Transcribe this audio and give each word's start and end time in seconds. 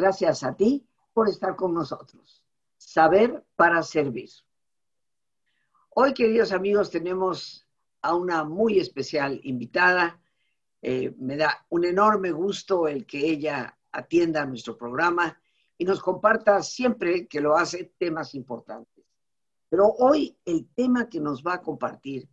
Gracias 0.00 0.44
a 0.44 0.56
ti 0.56 0.88
por 1.12 1.28
estar 1.28 1.54
con 1.54 1.74
nosotros. 1.74 2.42
Saber 2.78 3.44
para 3.54 3.82
servir. 3.82 4.30
Hoy, 5.90 6.14
queridos 6.14 6.52
amigos, 6.52 6.90
tenemos 6.90 7.68
a 8.00 8.14
una 8.14 8.42
muy 8.44 8.78
especial 8.78 9.38
invitada. 9.44 10.18
Eh, 10.80 11.14
me 11.18 11.36
da 11.36 11.66
un 11.68 11.84
enorme 11.84 12.30
gusto 12.30 12.88
el 12.88 13.04
que 13.04 13.18
ella 13.28 13.76
atienda 13.92 14.46
nuestro 14.46 14.74
programa 14.78 15.38
y 15.76 15.84
nos 15.84 16.00
comparta 16.00 16.62
siempre 16.62 17.28
que 17.28 17.42
lo 17.42 17.54
hace 17.54 17.92
temas 17.98 18.34
importantes. 18.34 19.04
Pero 19.68 19.84
hoy 19.98 20.34
el 20.46 20.66
tema 20.74 21.10
que 21.10 21.20
nos 21.20 21.44
va 21.44 21.56
a 21.56 21.62
compartir, 21.62 22.26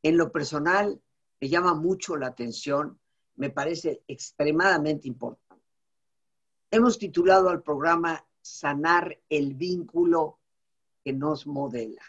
en 0.00 0.16
lo 0.16 0.30
personal, 0.30 1.02
me 1.40 1.48
llama 1.48 1.74
mucho 1.74 2.16
la 2.16 2.28
atención, 2.28 3.00
me 3.34 3.50
parece 3.50 4.04
extremadamente 4.06 5.08
importante. 5.08 5.43
Hemos 6.74 6.98
titulado 6.98 7.50
al 7.50 7.62
programa 7.62 8.26
Sanar 8.42 9.16
el 9.28 9.54
vínculo 9.54 10.40
que 11.04 11.12
nos 11.12 11.46
modela. 11.46 12.02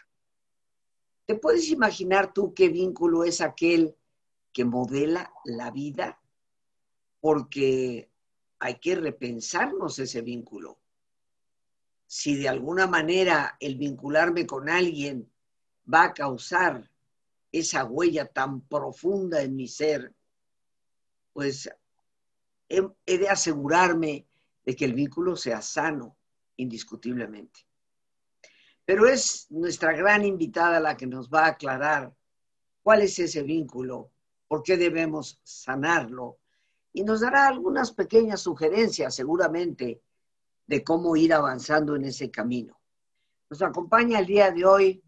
¿Te 1.24 1.36
puedes 1.36 1.68
imaginar 1.68 2.32
tú 2.32 2.52
qué 2.52 2.68
vínculo 2.68 3.22
es 3.22 3.40
aquel 3.40 3.96
que 4.52 4.64
modela 4.64 5.32
la 5.44 5.70
vida? 5.70 6.20
Porque 7.20 8.10
hay 8.58 8.80
que 8.80 8.96
repensarnos 8.96 10.00
ese 10.00 10.20
vínculo 10.22 10.80
si 12.08 12.34
de 12.34 12.48
alguna 12.48 12.88
manera 12.88 13.56
el 13.60 13.76
vincularme 13.76 14.48
con 14.48 14.68
alguien 14.68 15.30
va 15.88 16.06
a 16.06 16.12
causar 16.12 16.90
esa 17.52 17.84
huella 17.84 18.26
tan 18.26 18.62
profunda 18.62 19.42
en 19.42 19.54
mi 19.54 19.68
ser, 19.68 20.12
pues 21.32 21.70
he, 22.68 22.82
de 23.06 23.28
asegurarme 23.28 24.26
de 24.66 24.76
que 24.76 24.84
el 24.84 24.92
vínculo 24.92 25.36
sea 25.36 25.62
sano, 25.62 26.18
indiscutiblemente. 26.56 27.60
Pero 28.84 29.06
es 29.06 29.46
nuestra 29.50 29.92
gran 29.92 30.24
invitada 30.24 30.80
la 30.80 30.96
que 30.96 31.06
nos 31.06 31.30
va 31.30 31.46
a 31.46 31.50
aclarar 31.50 32.14
cuál 32.82 33.02
es 33.02 33.18
ese 33.18 33.42
vínculo, 33.42 34.10
por 34.48 34.62
qué 34.62 34.76
debemos 34.76 35.40
sanarlo 35.42 36.38
y 36.92 37.04
nos 37.04 37.20
dará 37.20 37.46
algunas 37.46 37.92
pequeñas 37.92 38.40
sugerencias 38.40 39.14
seguramente 39.14 40.02
de 40.66 40.82
cómo 40.82 41.14
ir 41.14 41.32
avanzando 41.32 41.94
en 41.94 42.04
ese 42.04 42.30
camino. 42.30 42.80
Nos 43.50 43.62
acompaña 43.62 44.18
el 44.18 44.26
día 44.26 44.50
de 44.50 44.64
hoy 44.64 45.02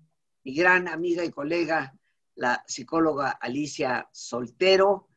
mi 0.45 0.55
gran 0.55 0.87
amiga 0.87 1.25
y 1.25 1.31
colega, 1.31 1.95
la 2.35 2.63
psicóloga 2.67 3.31
Alicia 3.31 4.09
Soltero, 4.13 5.09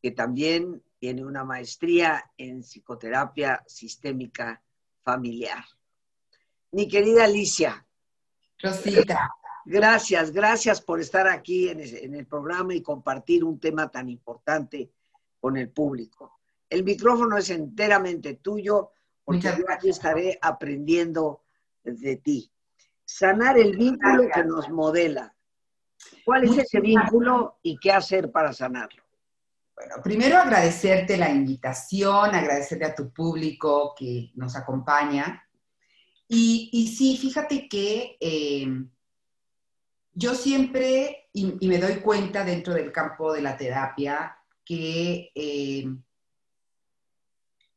que 0.00 0.12
también 0.12 0.82
tiene 1.04 1.22
una 1.22 1.44
maestría 1.44 2.32
en 2.38 2.62
psicoterapia 2.62 3.62
sistémica 3.66 4.62
familiar. 5.02 5.62
Mi 6.72 6.88
querida 6.88 7.24
Alicia. 7.24 7.86
Rosita. 8.58 9.30
Gracias, 9.66 10.30
gracias 10.30 10.80
por 10.80 11.02
estar 11.02 11.28
aquí 11.28 11.68
en, 11.68 12.14
el 12.14 12.26
programa 12.26 12.72
y 12.72 12.80
compartir 12.80 13.44
un 13.44 13.60
tema 13.60 13.90
tan 13.90 14.08
importante 14.08 14.92
con 15.38 15.58
el 15.58 15.68
público. 15.68 16.40
El 16.70 16.84
micrófono 16.84 17.36
es 17.36 17.50
enteramente 17.50 18.36
tuyo 18.36 18.92
porque 19.22 19.48
yo 19.58 19.70
aquí 19.70 19.90
estaré 19.90 20.38
aprendiendo 20.40 21.42
de 21.82 22.16
ti. 22.16 22.50
Sanar 23.04 23.58
el 23.58 23.76
vínculo 23.76 24.30
que 24.34 24.42
nos 24.42 24.70
modela. 24.70 25.36
¿Cuál 26.24 26.44
es 26.44 26.56
ese 26.56 26.80
vínculo 26.80 27.58
y 27.60 27.76
qué 27.76 27.92
hacer 27.92 28.32
para 28.32 28.54
sanarlo? 28.54 29.03
Bueno, 29.74 29.96
primero 30.02 30.38
agradecerte 30.38 31.16
la 31.16 31.30
invitación, 31.30 32.34
agradecerte 32.34 32.84
a 32.84 32.94
tu 32.94 33.12
público 33.12 33.94
que 33.98 34.30
nos 34.34 34.54
acompaña. 34.54 35.48
Y, 36.28 36.94
sí, 36.96 37.16
fíjate 37.16 37.68
que 37.68 38.16
eh, 38.20 38.66
yo 40.12 40.34
siempre, 40.34 41.28
y, 41.32 41.66
me 41.66 41.78
doy 41.78 41.96
cuenta 41.96 42.44
dentro 42.44 42.74
del 42.74 42.92
campo 42.92 43.32
de 43.32 43.42
la 43.42 43.56
terapia, 43.56 44.36
que 44.64 45.30
eh, 45.34 45.84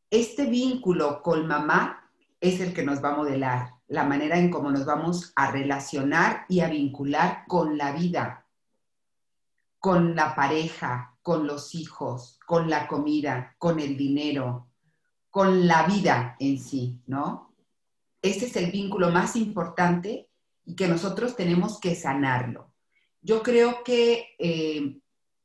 este 0.09 0.45
vínculo 0.45 1.21
con 1.21 1.47
mamá 1.47 2.09
es 2.39 2.61
el 2.61 2.73
que 2.73 2.83
nos 2.83 3.03
va 3.03 3.09
a 3.09 3.17
modelar 3.17 3.73
la 3.87 4.03
manera 4.03 4.37
en 4.37 4.51
cómo 4.51 4.69
nos 4.69 4.85
vamos 4.85 5.31
a 5.35 5.51
relacionar 5.51 6.45
y 6.47 6.59
a 6.59 6.69
vincular 6.69 7.43
con 7.47 7.77
la 7.77 7.91
vida, 7.91 8.45
con 9.79 10.15
la 10.15 10.35
pareja, 10.35 11.16
con 11.27 11.45
los 11.45 11.75
hijos, 11.75 12.39
con 12.45 12.69
la 12.69 12.87
comida, 12.87 13.53
con 13.57 13.81
el 13.81 13.97
dinero, 13.97 14.69
con 15.29 15.67
la 15.67 15.85
vida 15.85 16.37
en 16.39 16.57
sí, 16.57 17.01
¿no? 17.05 17.53
Ese 18.21 18.45
es 18.45 18.55
el 18.55 18.71
vínculo 18.71 19.11
más 19.11 19.35
importante 19.35 20.29
y 20.63 20.73
que 20.73 20.87
nosotros 20.87 21.35
tenemos 21.35 21.81
que 21.81 21.95
sanarlo. 21.95 22.71
Yo 23.21 23.43
creo 23.43 23.83
que 23.83 24.37
eh, 24.39 25.01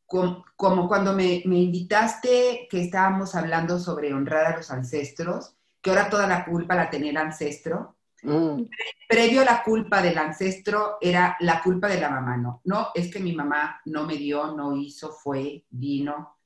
como, 0.06 0.86
cuando 0.86 1.14
me, 1.14 1.42
invitaste 1.44 2.68
que 2.70 2.80
estábamos 2.80 3.34
hablando 3.34 3.80
sobre 3.80 4.14
honrar 4.14 4.52
a 4.52 4.56
los 4.58 4.70
ancestros, 4.70 5.56
que 5.80 5.90
ahora 5.90 6.08
toda 6.08 6.28
la 6.28 6.44
culpa 6.44 6.76
la 6.76 6.90
tenía 6.90 7.10
el 7.10 7.16
ancestro. 7.16 7.96
Mm. 8.22 8.62
Previo 9.08 9.42
a 9.42 9.44
la 9.44 9.62
culpa 9.62 10.00
del 10.00 10.16
ancestro 10.16 10.98
era 11.00 11.36
la 11.40 11.62
culpa 11.62 11.88
de 11.88 12.00
la 12.00 12.10
mamá, 12.10 12.36
no. 12.36 12.60
No, 12.64 12.88
es 12.94 13.12
que 13.12 13.20
mi 13.20 13.34
mamá 13.34 13.80
no 13.86 14.04
me 14.06 14.16
dio, 14.16 14.54
no 14.54 14.76
hizo, 14.76 15.12
fue, 15.12 15.64
vino. 15.70 16.38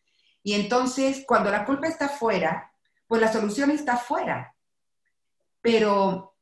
Y 0.43 0.55
entonces, 0.55 1.25
cuando 1.27 1.51
la 1.51 1.65
culpa 1.65 1.89
está 1.89 2.09
fuera, 2.09 2.73
pues 3.07 3.21
la 3.21 3.33
solución 3.33 3.71
está 3.71 3.97
fuera. 3.97 4.55
Pero, 5.61 6.37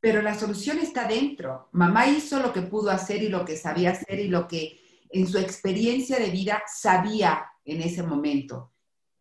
pero 0.00 0.22
la 0.22 0.34
solución 0.34 0.78
está 0.78 1.06
dentro. 1.06 1.68
Mamá 1.72 2.06
hizo 2.06 2.40
lo 2.40 2.52
que 2.52 2.62
pudo 2.62 2.90
hacer 2.90 3.22
y 3.22 3.28
lo 3.28 3.44
que 3.44 3.56
sabía 3.56 3.90
hacer 3.90 4.20
y 4.20 4.28
lo 4.28 4.46
que 4.46 4.80
en 5.10 5.26
su 5.26 5.38
experiencia 5.38 6.18
de 6.18 6.30
vida 6.30 6.62
sabía 6.66 7.46
en 7.64 7.80
ese 7.80 8.02
momento. 8.02 8.72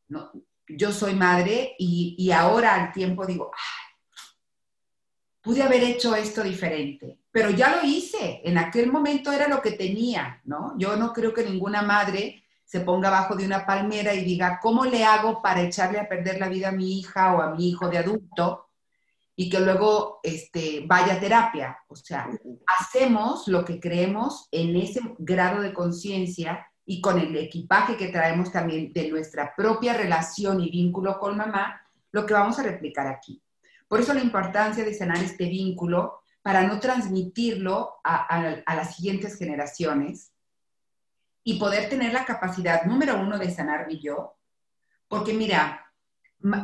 ¿no? 0.09 0.31
Yo 0.67 0.91
soy 0.91 1.13
madre 1.13 1.75
y, 1.77 2.31
ahora 2.31 2.75
al 2.75 2.91
tiempo 2.91 3.25
digo, 3.25 3.51
pude 5.43 5.61
haber 5.61 5.83
hecho 5.83 6.15
esto 6.15 6.41
diferente, 6.41 7.19
pero 7.31 7.51
ya 7.51 7.75
lo 7.75 7.85
hice, 7.85 8.41
en 8.43 8.57
aquel 8.57 8.91
momento 8.91 9.31
era 9.31 9.47
lo 9.47 9.61
que 9.61 9.73
tenía, 9.73 10.41
¿no? 10.45 10.73
Yo 10.77 10.95
no 10.95 11.11
creo 11.11 11.33
que 11.33 11.43
ninguna 11.43 11.81
madre 11.81 12.43
se 12.63 12.79
ponga 12.79 13.09
abajo 13.09 13.35
de 13.35 13.45
una 13.45 13.65
palmera 13.65 14.13
y 14.13 14.23
diga, 14.23 14.59
¿cómo 14.61 14.85
le 14.85 15.03
hago 15.03 15.41
para 15.41 15.61
echarle 15.61 15.99
a 15.99 16.07
perder 16.07 16.39
la 16.39 16.47
vida 16.47 16.69
a 16.69 16.71
mi 16.71 16.97
hija 16.97 17.35
o 17.35 17.41
a 17.41 17.53
mi 17.53 17.69
hijo 17.69 17.89
de 17.89 17.97
adulto? 17.99 18.69
y 19.35 19.49
que 19.49 19.59
luego 19.59 20.19
este, 20.21 20.83
vaya 20.85 21.15
a 21.15 21.19
terapia. 21.19 21.79
O 21.87 21.95
sea, 21.95 22.29
hacemos 22.79 23.47
lo 23.47 23.65
que 23.65 23.79
creemos 23.79 24.47
en 24.51 24.75
ese 24.75 25.01
grado 25.17 25.61
de 25.61 25.73
conciencia 25.73 26.67
y 26.85 27.01
con 27.01 27.19
el 27.19 27.35
equipaje 27.35 27.97
que 27.97 28.09
traemos 28.09 28.51
también 28.51 28.91
de 28.93 29.09
nuestra 29.09 29.55
propia 29.55 29.93
relación 29.93 30.61
y 30.61 30.69
vínculo 30.69 31.17
con 31.17 31.37
mamá, 31.37 31.81
lo 32.11 32.25
que 32.25 32.33
vamos 32.33 32.59
a 32.59 32.63
replicar 32.63 33.07
aquí. 33.07 33.41
Por 33.93 34.01
eso 34.01 34.15
la 34.15 34.23
importancia 34.23 34.83
de 34.83 34.91
sanar 34.91 35.19
este 35.19 35.47
vínculo 35.47 36.23
para 36.41 36.63
no 36.63 36.79
transmitirlo 36.79 37.97
a, 38.03 38.63
las 38.75 38.95
siguientes 38.95 39.37
generaciones 39.37 40.33
y 41.43 41.59
poder 41.59 41.89
tener 41.89 42.11
la 42.11 42.25
capacidad, 42.25 42.85
número 42.85 43.21
uno, 43.21 43.37
de 43.37 43.51
sanar 43.51 43.85
mi 43.85 43.99
yo. 43.99 44.35
Porque 45.07 45.35
mira, 45.35 45.93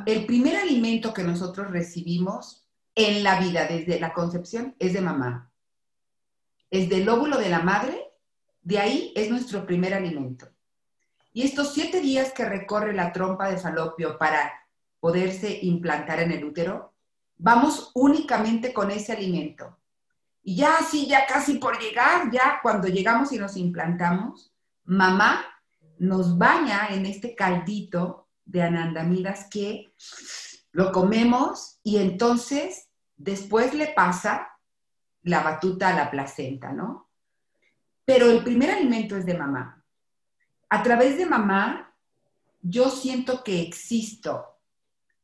el 0.08 0.26
primer 0.26 0.56
alimento 0.56 1.14
que 1.14 1.22
nosotros 1.22 1.70
recibimos 1.70 2.68
en 2.96 3.24
la 3.24 3.40
vida 3.40 3.68
desde 3.68 4.00
la 4.00 4.12
concepción 4.12 4.76
es 4.80 4.94
de 4.94 5.02
mamá. 5.02 5.52
Es 6.72 6.90
del 6.90 7.08
óvulo 7.08 7.38
de 7.38 7.50
la 7.50 7.60
madre, 7.60 8.12
de 8.64 8.80
ahí 8.80 9.14
es 9.16 9.30
nuestro 9.30 9.68
primer 9.68 9.94
alimento. 9.94 10.48
Y 11.32 11.44
estos 11.44 11.76
siete 11.76 12.02
días 12.02 12.32
que 12.32 12.46
recorre 12.46 12.96
la 12.96 13.14
trompa 13.14 13.52
de 13.52 13.58
falopio 13.58 14.18
para 14.18 14.52
poderse 15.00 15.60
implantar 15.62 16.22
en 16.22 16.32
el 16.32 16.44
útero, 16.44 16.96
vamos 17.40 17.92
únicamente 17.96 18.72
con 18.72 18.92
ese 18.92 19.14
alimento. 19.14 19.80
Y 20.44 20.56
ya 20.58 20.78
así, 20.78 21.08
ya 21.08 21.26
casi 21.26 21.56
por 21.56 21.80
llegar, 21.80 22.30
ya 22.32 22.60
cuando 22.62 22.88
llegamos 22.88 23.32
y 23.32 23.40
nos 23.40 23.58
implantamos, 23.58 24.54
mamá 24.84 25.44
nos 25.98 26.38
baña 26.38 26.90
en 26.92 27.08
este 27.08 27.34
caldito 27.34 28.28
de 28.46 28.62
anandamidas 28.62 29.48
que 29.50 29.94
lo 30.72 30.92
comemos 30.92 31.80
y 31.84 31.98
entonces 31.98 32.90
Después 33.20 33.74
le 33.74 33.88
pasa 33.88 34.48
la 35.24 35.44
batuta 35.44 35.90
a 35.90 35.94
la 35.94 36.10
placenta, 36.10 36.72
¿no? 36.72 37.10
Pero 38.06 38.32
el 38.32 38.46
primer 38.46 38.72
alimento 38.72 39.18
es 39.18 39.26
de 39.26 39.38
mamá. 39.38 39.84
A 40.70 40.82
través 40.82 41.18
de 41.18 41.26
mamá, 41.26 41.94
yo 42.62 42.90
siento 42.90 43.44
que 43.44 43.62
existo. 43.62 44.58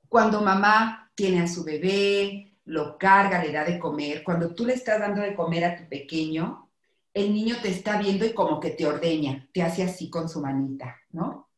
Cuando 0.10 0.42
mamá 0.42 1.05
tiene 1.16 1.42
a 1.42 1.48
su 1.48 1.64
bebé, 1.64 2.56
lo 2.66 2.98
carga, 2.98 3.44
le 3.44 3.52
da 3.52 3.64
de 3.64 3.80
comer, 3.80 4.24
cuando 4.24 4.54
tú 4.54 4.66
le 4.66 4.74
estás 4.74 5.00
dando 5.00 5.22
de 5.22 5.36
comer 5.36 5.66
a 5.66 5.78
tu 5.78 5.88
pequeño, 5.88 6.70
el 7.14 7.34
niño 7.34 7.56
te 7.62 7.70
está 7.70 7.98
viendo 7.98 8.26
y 8.26 8.34
como 8.34 8.60
que 8.60 8.72
te 8.72 8.86
ordeña, 8.86 9.48
te 9.54 9.64
hace 9.64 9.84
así 9.84 10.10
con 10.10 10.28
su 10.28 10.42
manita, 10.42 10.98
¿no? 11.12 11.50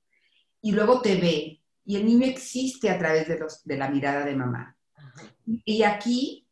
Y 0.61 0.71
luego 0.71 1.01
te 1.01 1.15
ve 1.15 1.61
y 1.83 1.95
el 1.95 2.05
niño 2.05 2.27
existe 2.27 2.89
a 2.89 2.99
través 2.99 3.27
de, 3.27 3.39
los, 3.39 3.63
de 3.63 3.77
la 3.77 3.89
mirada 3.89 4.23
de 4.25 4.35
mamá. 4.35 4.77
Y 5.65 5.83
aquí 5.83 6.47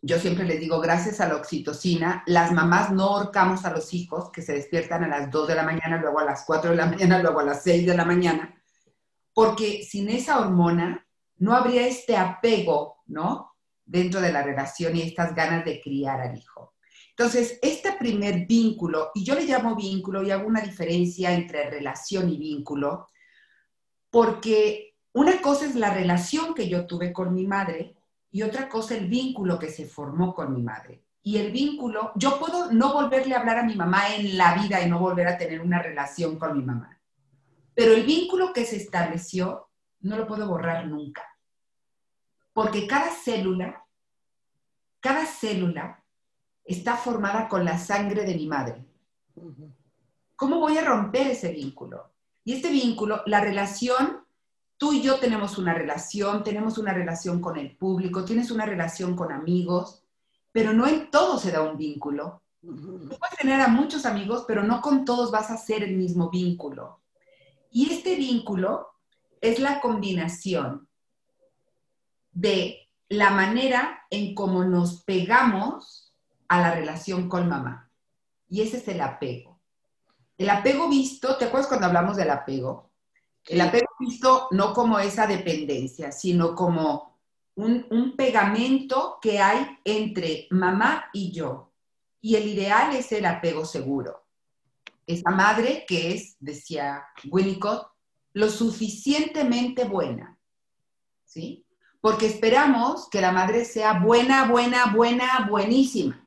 yo 0.00 0.18
siempre 0.18 0.44
les 0.44 0.60
digo, 0.60 0.80
gracias 0.80 1.20
a 1.20 1.28
la 1.28 1.36
oxitocina, 1.36 2.22
las 2.26 2.52
mamás 2.52 2.92
no 2.92 3.04
ahorcamos 3.04 3.64
a 3.64 3.70
los 3.70 3.92
hijos 3.92 4.30
que 4.30 4.42
se 4.42 4.52
despiertan 4.52 5.02
a 5.04 5.08
las 5.08 5.30
2 5.30 5.48
de 5.48 5.54
la 5.56 5.64
mañana, 5.64 6.00
luego 6.00 6.20
a 6.20 6.24
las 6.24 6.44
4 6.44 6.70
de 6.70 6.76
la 6.76 6.86
mañana, 6.86 7.20
luego 7.20 7.40
a 7.40 7.44
las 7.44 7.62
6 7.64 7.86
de 7.86 7.96
la 7.96 8.04
mañana, 8.04 8.62
porque 9.34 9.82
sin 9.82 10.08
esa 10.08 10.38
hormona 10.38 11.07
no 11.38 11.54
habría 11.54 11.86
este 11.86 12.16
apego, 12.16 12.98
¿no? 13.06 13.54
Dentro 13.84 14.20
de 14.20 14.32
la 14.32 14.42
relación 14.42 14.96
y 14.96 15.02
estas 15.02 15.34
ganas 15.34 15.64
de 15.64 15.80
criar 15.80 16.20
al 16.20 16.36
hijo. 16.36 16.74
Entonces, 17.10 17.58
este 17.62 17.92
primer 17.92 18.46
vínculo, 18.46 19.10
y 19.14 19.24
yo 19.24 19.34
le 19.34 19.44
llamo 19.44 19.74
vínculo 19.74 20.22
y 20.22 20.30
hago 20.30 20.46
una 20.46 20.60
diferencia 20.60 21.32
entre 21.32 21.68
relación 21.68 22.28
y 22.28 22.36
vínculo, 22.36 23.08
porque 24.10 24.94
una 25.12 25.40
cosa 25.40 25.66
es 25.66 25.74
la 25.74 25.92
relación 25.92 26.54
que 26.54 26.68
yo 26.68 26.86
tuve 26.86 27.12
con 27.12 27.34
mi 27.34 27.46
madre 27.46 27.96
y 28.30 28.42
otra 28.42 28.68
cosa 28.68 28.96
el 28.96 29.08
vínculo 29.08 29.58
que 29.58 29.70
se 29.70 29.86
formó 29.86 30.34
con 30.34 30.52
mi 30.52 30.62
madre. 30.62 31.02
Y 31.22 31.38
el 31.38 31.50
vínculo, 31.50 32.12
yo 32.14 32.38
puedo 32.38 32.72
no 32.72 32.92
volverle 32.92 33.34
a 33.34 33.40
hablar 33.40 33.58
a 33.58 33.64
mi 33.64 33.74
mamá 33.74 34.14
en 34.14 34.38
la 34.38 34.54
vida 34.54 34.80
y 34.80 34.88
no 34.88 35.00
volver 35.00 35.26
a 35.26 35.36
tener 35.36 35.60
una 35.60 35.82
relación 35.82 36.38
con 36.38 36.56
mi 36.56 36.64
mamá, 36.64 36.98
pero 37.74 37.92
el 37.92 38.04
vínculo 38.04 38.52
que 38.52 38.64
se 38.64 38.76
estableció 38.76 39.67
no 40.00 40.16
lo 40.16 40.26
puedo 40.26 40.48
borrar 40.48 40.86
nunca. 40.86 41.22
Porque 42.52 42.86
cada 42.86 43.10
célula, 43.10 43.84
cada 45.00 45.26
célula 45.26 46.04
está 46.64 46.96
formada 46.96 47.48
con 47.48 47.64
la 47.64 47.78
sangre 47.78 48.24
de 48.24 48.34
mi 48.34 48.46
madre. 48.46 48.84
¿Cómo 50.36 50.60
voy 50.60 50.76
a 50.78 50.84
romper 50.84 51.28
ese 51.28 51.52
vínculo? 51.52 52.12
Y 52.44 52.54
este 52.54 52.70
vínculo, 52.70 53.22
la 53.26 53.40
relación 53.40 54.26
tú 54.78 54.92
y 54.92 55.02
yo 55.02 55.18
tenemos 55.18 55.58
una 55.58 55.74
relación, 55.74 56.44
tenemos 56.44 56.78
una 56.78 56.94
relación 56.94 57.40
con 57.40 57.58
el 57.58 57.76
público, 57.76 58.24
tienes 58.24 58.50
una 58.50 58.64
relación 58.64 59.16
con 59.16 59.32
amigos, 59.32 60.04
pero 60.52 60.72
no 60.72 60.86
en 60.86 61.10
todo 61.10 61.38
se 61.38 61.50
da 61.50 61.62
un 61.62 61.76
vínculo. 61.76 62.42
Tú 62.62 63.16
puedes 63.18 63.36
tener 63.38 63.60
a 63.60 63.68
muchos 63.68 64.06
amigos, 64.06 64.44
pero 64.46 64.62
no 64.62 64.80
con 64.80 65.04
todos 65.04 65.30
vas 65.30 65.50
a 65.50 65.54
hacer 65.54 65.82
el 65.82 65.96
mismo 65.96 66.30
vínculo. 66.30 67.00
Y 67.70 67.92
este 67.92 68.16
vínculo 68.16 68.88
es 69.40 69.58
la 69.58 69.80
combinación 69.80 70.88
de 72.32 72.88
la 73.08 73.30
manera 73.30 74.02
en 74.10 74.34
cómo 74.34 74.64
nos 74.64 75.02
pegamos 75.04 76.14
a 76.48 76.60
la 76.60 76.74
relación 76.74 77.28
con 77.28 77.48
mamá. 77.48 77.90
Y 78.48 78.62
ese 78.62 78.78
es 78.78 78.88
el 78.88 79.00
apego. 79.00 79.60
El 80.36 80.50
apego 80.50 80.88
visto, 80.88 81.36
¿te 81.36 81.46
acuerdas 81.46 81.68
cuando 81.68 81.86
hablamos 81.86 82.16
del 82.16 82.30
apego? 82.30 82.92
El 83.44 83.60
apego 83.60 83.88
visto 83.98 84.48
no 84.52 84.72
como 84.72 84.98
esa 84.98 85.26
dependencia, 85.26 86.12
sino 86.12 86.54
como 86.54 87.18
un, 87.56 88.14
pegamento 88.16 89.18
que 89.20 89.40
hay 89.40 89.78
entre 89.84 90.46
mamá 90.50 91.06
y 91.12 91.32
yo. 91.32 91.72
Y 92.20 92.36
el 92.36 92.46
ideal 92.46 92.94
es 92.94 93.10
el 93.12 93.26
apego 93.26 93.64
seguro. 93.64 94.24
Esa 95.06 95.30
madre 95.30 95.84
que 95.86 96.14
es, 96.14 96.36
decía 96.38 97.04
Winnicott, 97.30 97.88
lo 98.32 98.50
suficientemente 98.50 99.84
buena. 99.84 100.38
¿Sí? 101.24 101.64
Porque 102.00 102.26
esperamos 102.26 103.08
que 103.10 103.20
la 103.20 103.32
madre 103.32 103.64
sea 103.64 104.00
buena, 104.00 104.48
buena, 104.48 104.92
buena, 104.94 105.46
buenísima. 105.48 106.26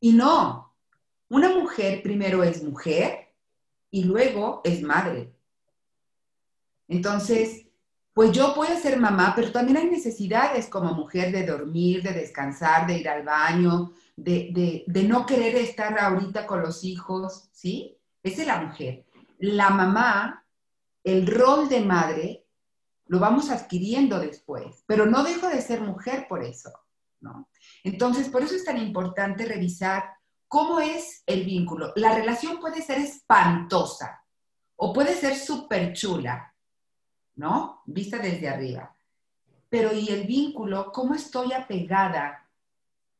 Y 0.00 0.12
no, 0.12 0.74
una 1.28 1.50
mujer 1.50 2.02
primero 2.02 2.42
es 2.42 2.62
mujer 2.62 3.34
y 3.90 4.04
luego 4.04 4.62
es 4.64 4.82
madre. 4.82 5.32
Entonces, 6.88 7.66
pues 8.12 8.32
yo 8.32 8.54
puedo 8.54 8.76
ser 8.78 8.98
mamá, 8.98 9.32
pero 9.36 9.52
también 9.52 9.78
hay 9.78 9.86
necesidades 9.86 10.66
como 10.68 10.92
mujer 10.92 11.32
de 11.32 11.46
dormir, 11.46 12.02
de 12.02 12.12
descansar, 12.12 12.86
de 12.86 12.98
ir 12.98 13.08
al 13.08 13.22
baño, 13.22 13.92
de, 14.16 14.84
no 15.08 15.24
querer 15.24 15.54
estar 15.56 15.98
ahorita 15.98 16.46
con 16.46 16.62
los 16.62 16.84
hijos, 16.84 17.48
¿sí? 17.52 17.96
Esa 18.22 18.42
es 18.42 18.46
la 18.48 18.60
mujer. 18.60 19.04
La 19.38 19.70
mamá, 19.70 20.44
el 21.04 21.26
rol 21.26 21.68
de 21.68 21.80
madre, 21.80 22.46
lo 23.06 23.18
vamos 23.18 23.50
adquiriendo 23.50 24.20
después, 24.20 24.84
pero 24.86 25.06
no 25.06 25.24
dejo 25.24 25.48
de 25.48 25.60
ser 25.60 25.80
mujer 25.80 26.26
por 26.28 26.44
eso, 26.44 26.70
¿no? 27.20 27.48
Entonces, 27.82 28.28
por 28.28 28.42
eso 28.42 28.54
es 28.54 28.64
tan 28.64 28.78
importante 28.78 29.44
revisar 29.44 30.04
cómo 30.48 30.80
es 30.80 31.22
el 31.26 31.44
vínculo. 31.44 31.92
La 31.96 32.14
relación 32.14 32.58
puede 32.58 32.82
ser 32.82 32.98
espantosa 32.98 34.24
o 34.76 34.92
puede 34.92 35.14
ser 35.14 35.36
súper 35.36 35.92
chula, 35.92 36.54
¿no? 37.36 37.82
Vista 37.86 38.18
desde 38.18 38.48
arriba. 38.48 38.96
Pero 39.68 39.92
¿y 39.94 40.08
el 40.08 40.26
vínculo? 40.26 40.90
¿Cómo 40.90 41.14
estoy 41.14 41.52
apegada 41.52 42.48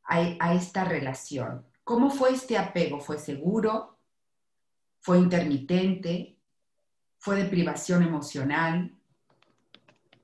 a, 0.02 0.54
esta 0.54 0.84
relación? 0.84 1.64
¿Cómo 1.84 2.10
fue 2.10 2.30
este 2.30 2.58
apego? 2.58 2.98
¿Fue 2.98 3.18
seguro? 3.18 3.98
¿Fue 4.98 5.18
intermitente? 5.18 6.39
¿Fue 7.20 7.36
de 7.36 7.44
privación 7.44 8.02
emocional? 8.02 8.96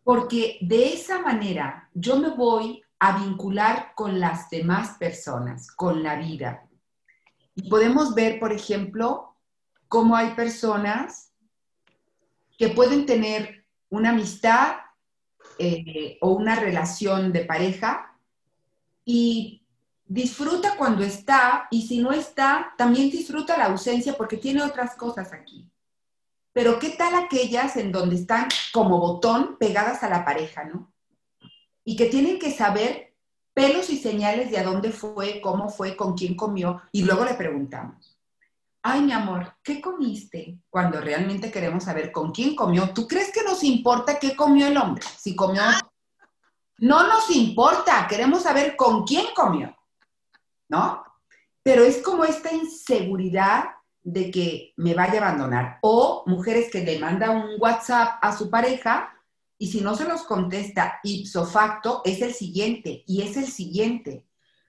Porque 0.02 0.56
de 0.62 0.94
esa 0.94 1.20
manera 1.20 1.90
yo 1.92 2.18
me 2.18 2.30
voy 2.30 2.82
a 2.98 3.18
vincular 3.18 3.92
con 3.94 4.18
las 4.18 4.48
demás 4.48 4.96
personas, 4.98 5.70
con 5.70 6.02
la 6.02 6.16
vida. 6.16 6.66
Y 7.54 7.68
podemos 7.68 8.14
ver, 8.14 8.40
por 8.40 8.50
ejemplo, 8.50 9.36
cómo 9.88 10.16
hay 10.16 10.30
personas 10.30 11.32
que 12.56 12.70
pueden 12.70 13.04
tener 13.04 13.66
una 13.90 14.10
amistad 14.10 14.76
eh, 15.58 16.16
o 16.22 16.30
una 16.30 16.56
relación 16.56 17.30
de 17.30 17.44
pareja 17.44 18.18
y 19.04 19.62
disfruta 20.06 20.76
cuando 20.78 21.04
está 21.04 21.68
y 21.70 21.86
si 21.86 21.98
no 21.98 22.12
está, 22.12 22.72
también 22.78 23.10
disfruta 23.10 23.58
la 23.58 23.66
ausencia 23.66 24.16
porque 24.16 24.38
tiene 24.38 24.62
otras 24.62 24.96
cosas 24.96 25.34
aquí. 25.34 25.70
Pero 26.56 26.78
¿qué 26.78 26.88
tal 26.88 27.14
aquellas 27.14 27.76
en 27.76 27.92
donde 27.92 28.16
están 28.16 28.48
como 28.72 28.98
botón 28.98 29.58
pegadas 29.58 30.02
a 30.02 30.08
la 30.08 30.24
pareja, 30.24 30.64
¿no? 30.64 30.90
Y 31.84 31.96
que 31.96 32.06
tienen 32.06 32.38
que 32.38 32.50
saber 32.50 33.14
pelos 33.52 33.90
y 33.90 33.98
señales 33.98 34.50
de 34.50 34.56
a 34.56 34.64
dónde 34.64 34.90
fue, 34.90 35.42
cómo 35.42 35.68
fue, 35.68 35.94
con 35.94 36.14
quién 36.14 36.34
comió 36.34 36.80
y 36.92 37.02
luego 37.02 37.26
le 37.26 37.34
preguntamos 37.34 38.16
ay, 38.88 39.02
mi 39.02 39.10
amor, 39.10 39.56
¿qué 39.64 39.80
comiste? 39.80 40.60
Cuando 40.70 41.00
realmente 41.00 41.50
queremos 41.50 41.82
saber 41.82 42.12
con 42.12 42.30
quién 42.30 42.54
comió. 42.54 42.94
¿Tú 42.94 43.08
crees 43.08 43.32
que 43.32 43.42
nos 43.42 43.64
importa 43.64 44.20
qué 44.20 44.36
comió 44.36 44.68
el 44.68 44.76
hombre? 44.76 45.04
Si 45.18 45.34
comió... 45.34 45.62
No 46.78 47.04
nos 47.08 47.28
importa, 47.30 48.06
queremos 48.06 48.44
saber 48.44 48.76
con 48.76 49.02
quién 49.02 49.26
comió, 49.34 49.76
¿no? 50.68 51.02
Pero 51.64 51.82
es 51.82 52.00
como 52.00 52.24
esta 52.24 52.52
inseguridad 52.52 53.70
de 54.06 54.30
que 54.30 54.72
me 54.76 54.94
vaya 54.94 55.14
a 55.14 55.28
abandonar. 55.28 55.78
O 55.82 56.24
mujeres 56.26 56.70
que 56.70 56.84
le 56.84 56.98
mandan 56.98 57.36
un 57.36 57.60
WhatsApp 57.60 58.18
a 58.22 58.36
su 58.36 58.48
pareja 58.48 59.12
y 59.58 59.68
si 59.68 59.80
no 59.80 59.94
se 59.94 60.06
los 60.06 60.22
contesta 60.22 61.00
ipso 61.02 61.44
facto, 61.44 62.02
es 62.04 62.22
el 62.22 62.32
siguiente 62.32 63.02
y 63.06 63.22
es 63.22 63.36
el 63.36 63.46
siguiente. 63.46 64.26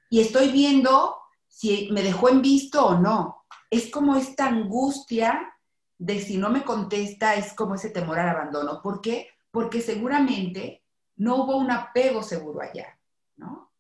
Y 0.10 0.22
estoy 0.22 0.50
viendo 0.50 1.18
si 1.48 1.90
me 1.92 2.02
dejó 2.02 2.30
en 2.30 2.42
visto 2.42 2.86
o 2.86 2.98
no 2.98 3.38
es 3.70 3.90
como 3.92 4.16
esta 4.16 4.48
angustia 4.48 5.54
de 5.98 6.22
si 6.22 6.38
no 6.38 6.50
me 6.50 6.64
contesta, 6.64 7.36
es 7.36 7.54
como 7.54 7.76
ese 7.76 7.90
temor 7.90 8.20
al 8.20 8.30
abandono. 8.30 8.82
¿Por 8.82 9.02
qué? 9.02 9.30
Porque 9.52 9.82
seguramente 9.82 10.84
no 11.16 11.44
hubo 11.44 11.58
un 11.58 11.72
apego 11.72 12.22
seguro 12.24 12.62
allá, 12.62 13.00
¿no? 13.36 13.72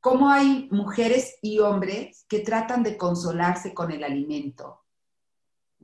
Como 0.00 0.28
hay 0.28 0.68
mujeres 0.70 1.38
y 1.40 1.60
hombres 1.60 2.26
que 2.28 2.40
tratan 2.40 2.82
de 2.82 2.98
consolarse 2.98 3.72
con 3.72 3.90
el 3.90 4.04
alimento. 4.04 4.83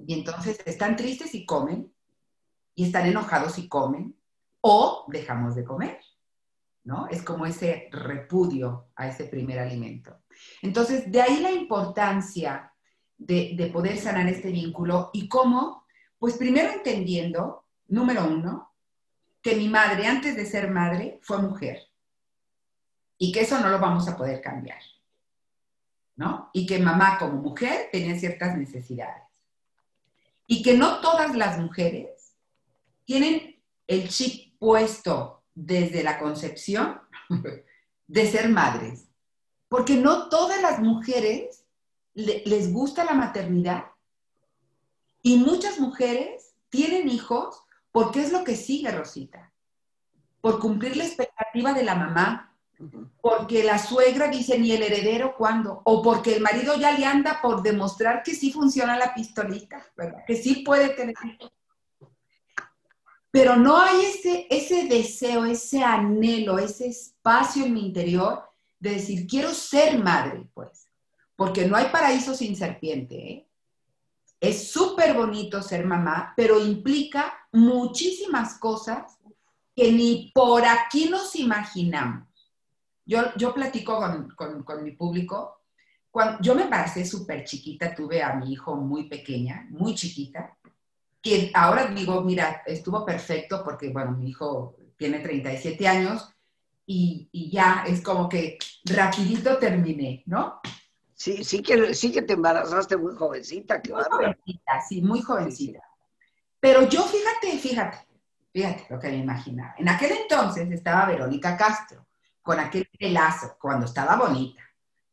Y 0.07 0.15
entonces 0.15 0.61
están 0.65 0.97
tristes 0.97 1.35
y 1.35 1.45
comen, 1.45 1.93
y 2.75 2.87
están 2.87 3.07
enojados 3.07 3.59
y 3.59 3.69
comen, 3.69 4.17
o 4.61 5.05
dejamos 5.09 5.55
de 5.55 5.65
comer, 5.65 6.01
¿no? 6.85 7.09
Es 7.09 7.23
como 7.23 7.47
ese 7.47 7.89
repudio 7.93 8.89
a 8.95 9.09
ese 9.09 9.25
primer 9.25 9.59
alimento. 9.59 10.19
Entonces, 10.63 11.11
de 11.11 11.21
ahí 11.21 11.41
la 11.41 11.53
importancia 11.53 12.73
de, 13.19 13.71
poder 13.73 13.99
sanar 13.99 14.27
este 14.29 14.51
vínculo 14.51 15.11
y 15.13 15.29
cómo, 15.29 15.85
pues 16.19 16.37
primero 16.37 16.73
entendiendo, 16.73 17.67
número 17.89 18.27
uno, 18.27 18.73
que 19.43 19.57
mi 19.57 19.69
madre 19.69 20.07
antes 20.07 20.37
de 20.37 20.47
ser 20.47 20.71
madre 20.71 21.19
fue 21.23 21.39
mujer 21.39 21.81
y 23.19 23.33
que 23.33 23.41
eso 23.41 23.59
no 23.61 23.69
lo 23.69 23.79
vamos 23.79 24.09
a 24.09 24.17
poder 24.17 24.41
cambiar, 24.41 24.81
¿no? 26.17 26.51
Y 26.53 26.67
que 26.67 26.79
mamá 26.79 27.19
como 27.19 27.41
mujer 27.41 27.89
tenía 27.91 28.19
ciertas 28.19 28.57
necesidades 28.57 29.30
y 30.51 30.63
que 30.63 30.77
no 30.77 31.01
todas 31.01 31.37
las 31.37 31.59
mujeres 31.59 32.35
tienen 33.05 33.63
el 33.87 34.09
chip 34.09 34.59
puesto 34.59 35.45
desde 35.55 36.03
la 36.03 36.19
concepción 36.19 37.01
de 38.07 38.31
ser 38.31 38.49
madres, 38.49 39.07
porque 39.69 39.95
no 39.95 40.29
todas 40.29 40.61
las 40.61 40.81
mujeres 40.81 41.65
les 42.15 42.73
gusta 42.73 43.05
la 43.05 43.15
maternidad 43.15 43.85
y 45.23 45.37
muchas 45.37 45.79
mujeres 45.79 46.55
tienen 46.69 47.09
hijos 47.09 47.63
¿Por 47.93 48.13
qué 48.13 48.23
es 48.23 48.33
lo 48.33 48.45
que 48.45 48.57
sigue, 48.57 48.91
Rosita? 48.91 49.53
Por 50.41 50.61
cumplir 50.61 50.97
la 50.97 51.05
expectativa 51.05 51.73
de 51.73 51.83
la 51.83 51.95
mamá, 51.95 52.50
porque 53.21 53.63
la 53.63 53.79
suegra 53.79 54.29
dice 54.29 54.59
ni 54.59 54.73
el 54.73 54.83
heredero 54.83 55.35
cuándo, 55.37 55.83
o 55.85 56.03
porque 56.03 56.37
el 56.37 56.43
marido 56.43 56.77
ya 56.77 56.93
le 56.93 57.05
anda 57.05 57.41
por 57.43 57.63
demostrar 57.63 58.23
que 58.23 58.35
sí 58.35 58.53
funciona 58.53 58.97
la 58.97 59.13
pistolita, 59.15 59.85
que 60.27 60.37
sí 60.37 60.63
puede 60.65 60.91
tener. 60.91 61.15
Pero 63.31 63.57
no 63.57 63.79
hay 63.79 64.07
ese, 64.07 64.47
ese 64.51 64.89
deseo, 64.89 65.45
ese 65.45 65.85
anhelo, 65.85 66.59
ese 66.59 66.89
espacio 66.89 67.67
en 67.67 67.75
mi 67.75 67.87
interior 67.87 68.43
de 68.79 68.93
decir, 68.93 69.27
quiero 69.27 69.53
ser 69.53 70.03
madre, 70.03 70.49
pues, 70.55 70.89
porque 71.37 71.67
no 71.67 71.77
hay 71.77 71.87
paraíso 71.87 72.35
sin 72.35 72.57
serpiente. 72.57 73.15
¿eh? 73.15 73.47
Es 74.41 74.71
súper 74.71 75.15
bonito 75.15 75.63
ser 75.63 75.85
mamá, 75.85 76.33
pero 76.35 76.59
implica 76.59 77.47
muchísimas 77.53 78.59
cosas 78.59 79.19
que 79.77 79.93
ni 79.93 80.33
por 80.35 80.65
aquí 80.65 81.09
nos 81.09 81.37
imaginamos. 81.37 82.30
Yo, 83.11 83.35
yo 83.35 83.53
platico 83.53 83.99
con, 84.37 84.63
con, 84.63 84.85
mi 84.85 84.93
público. 84.93 85.63
Cuando 86.13 86.41
yo 86.41 86.55
me 86.55 86.63
embaracé 86.63 87.05
súper 87.05 87.43
chiquita, 87.43 87.93
tuve 87.93 88.23
a 88.23 88.35
mi 88.35 88.53
hijo 88.53 88.77
muy 88.77 89.09
pequeña, 89.09 89.67
muy 89.69 89.97
chiquita, 89.97 90.57
que 91.21 91.51
ahora 91.53 91.87
digo, 91.89 92.23
mira, 92.23 92.63
estuvo 92.65 93.05
perfecto 93.05 93.65
porque, 93.65 93.89
bueno, 93.89 94.13
mi 94.13 94.29
hijo 94.29 94.77
tiene 94.97 95.19
37 95.19 95.89
años 95.89 96.33
y, 96.87 97.29
y 97.33 97.51
ya 97.51 97.83
es 97.85 98.01
como 98.01 98.29
que 98.29 98.59
rapidito 98.85 99.59
terminé, 99.59 100.23
¿no? 100.27 100.61
Sí, 101.13 101.43
sí 101.43 101.63
que, 101.63 101.95
sí 101.95 102.13
que 102.13 102.23
te 102.23 102.35
embarazaste 102.35 102.97
muy 102.97 103.17
jovencita, 103.17 103.83
Muy 103.93 104.05
jovencita, 104.09 104.81
sí, 104.89 105.03
muy 105.03 105.21
jovencita. 105.21 105.81
Pero 106.61 106.89
yo, 106.89 107.03
fíjate, 107.03 107.59
fíjate, 107.59 107.99
fíjate 108.53 108.87
lo 108.89 109.01
que 109.01 109.09
me 109.09 109.17
imaginaba. 109.17 109.75
En 109.79 109.89
aquel 109.89 110.13
entonces 110.13 110.71
estaba 110.71 111.07
Verónica 111.07 111.57
Castro 111.57 112.07
con 112.51 112.59
aquel 112.59 112.91
pelazo, 112.99 113.57
cuando 113.61 113.87
estaba 113.87 114.17
bonita, 114.17 114.61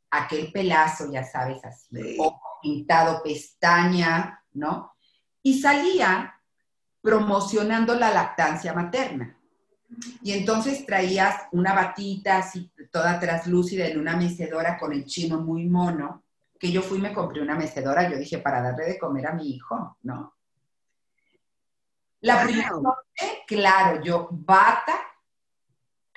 aquel 0.09 0.51
pelazo, 0.51 1.11
ya 1.11 1.23
sabes, 1.23 1.63
así, 1.63 2.17
ojo 2.17 2.57
pintado, 2.63 3.21
pestaña, 3.21 4.43
¿no? 4.53 4.95
Y 5.43 5.61
salía 5.61 6.33
promocionando 6.99 7.93
la 7.93 8.11
lactancia 8.11 8.73
materna. 8.73 9.37
Y 10.23 10.31
entonces 10.31 10.83
traías 10.83 11.43
una 11.51 11.75
batita 11.75 12.39
así, 12.39 12.71
toda 12.91 13.19
traslúcida 13.19 13.85
en 13.85 13.99
una 13.99 14.15
mecedora 14.15 14.75
con 14.75 14.91
el 14.91 15.05
chino 15.05 15.39
muy 15.39 15.67
mono, 15.67 16.23
que 16.59 16.71
yo 16.71 16.81
fui 16.81 16.97
y 16.97 17.01
me 17.01 17.13
compré 17.13 17.39
una 17.43 17.53
mecedora, 17.53 18.09
yo 18.09 18.17
dije, 18.17 18.39
para 18.39 18.63
darle 18.63 18.85
de 18.85 18.97
comer 18.97 19.27
a 19.27 19.33
mi 19.33 19.47
hijo, 19.47 19.99
¿no? 20.01 20.33
La 22.21 22.43
primera 22.43 22.71
noche, 22.71 23.43
claro, 23.45 24.01
yo 24.01 24.27
bata, 24.31 24.95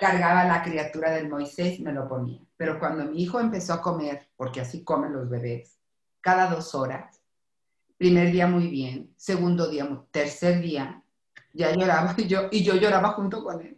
cargaba 0.01 0.45
la 0.45 0.63
criatura 0.63 1.11
del 1.11 1.29
Moisés 1.29 1.77
y 1.77 1.83
me 1.83 1.93
lo 1.93 2.07
ponía. 2.07 2.39
Pero 2.57 2.79
cuando 2.79 3.05
mi 3.05 3.21
hijo 3.21 3.39
empezó 3.39 3.73
a 3.73 3.83
comer, 3.83 4.29
porque 4.35 4.59
así 4.59 4.83
comen 4.83 5.13
los 5.13 5.29
bebés, 5.29 5.77
cada 6.21 6.47
dos 6.47 6.73
horas, 6.73 7.21
primer 7.99 8.31
día 8.31 8.47
muy 8.47 8.67
bien, 8.67 9.13
segundo 9.15 9.69
día, 9.69 9.87
tercer 10.09 10.59
día, 10.59 11.03
ya 11.53 11.71
lloraba 11.75 12.15
y 12.17 12.27
yo, 12.27 12.47
y 12.49 12.63
yo 12.63 12.73
lloraba 12.77 13.09
junto 13.09 13.43
con 13.43 13.61
él. 13.61 13.77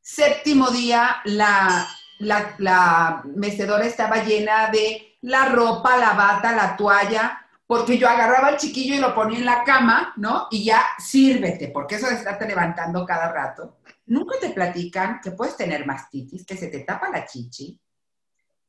Séptimo 0.00 0.70
día, 0.70 1.16
la, 1.26 1.86
la, 2.20 2.54
la 2.56 3.22
mecedora 3.26 3.84
estaba 3.84 4.24
llena 4.24 4.70
de 4.70 5.18
la 5.20 5.50
ropa, 5.50 5.98
la 5.98 6.14
bata, 6.14 6.56
la 6.56 6.78
toalla, 6.78 7.46
porque 7.68 7.98
yo 7.98 8.08
agarraba 8.08 8.48
al 8.48 8.56
chiquillo 8.56 8.94
y 8.94 8.98
lo 8.98 9.14
ponía 9.14 9.38
en 9.38 9.44
la 9.44 9.62
cama, 9.62 10.14
¿no? 10.16 10.48
Y 10.50 10.64
ya 10.64 10.86
sírvete, 10.98 11.68
porque 11.68 11.96
eso 11.96 12.08
de 12.08 12.14
estarte 12.14 12.48
levantando 12.48 13.04
cada 13.04 13.30
rato. 13.30 13.76
Nunca 14.06 14.38
te 14.40 14.48
platican 14.48 15.20
que 15.22 15.32
puedes 15.32 15.54
tener 15.54 15.84
mastitis, 15.84 16.46
que 16.46 16.56
se 16.56 16.68
te 16.68 16.80
tapa 16.80 17.10
la 17.10 17.26
chichi, 17.26 17.78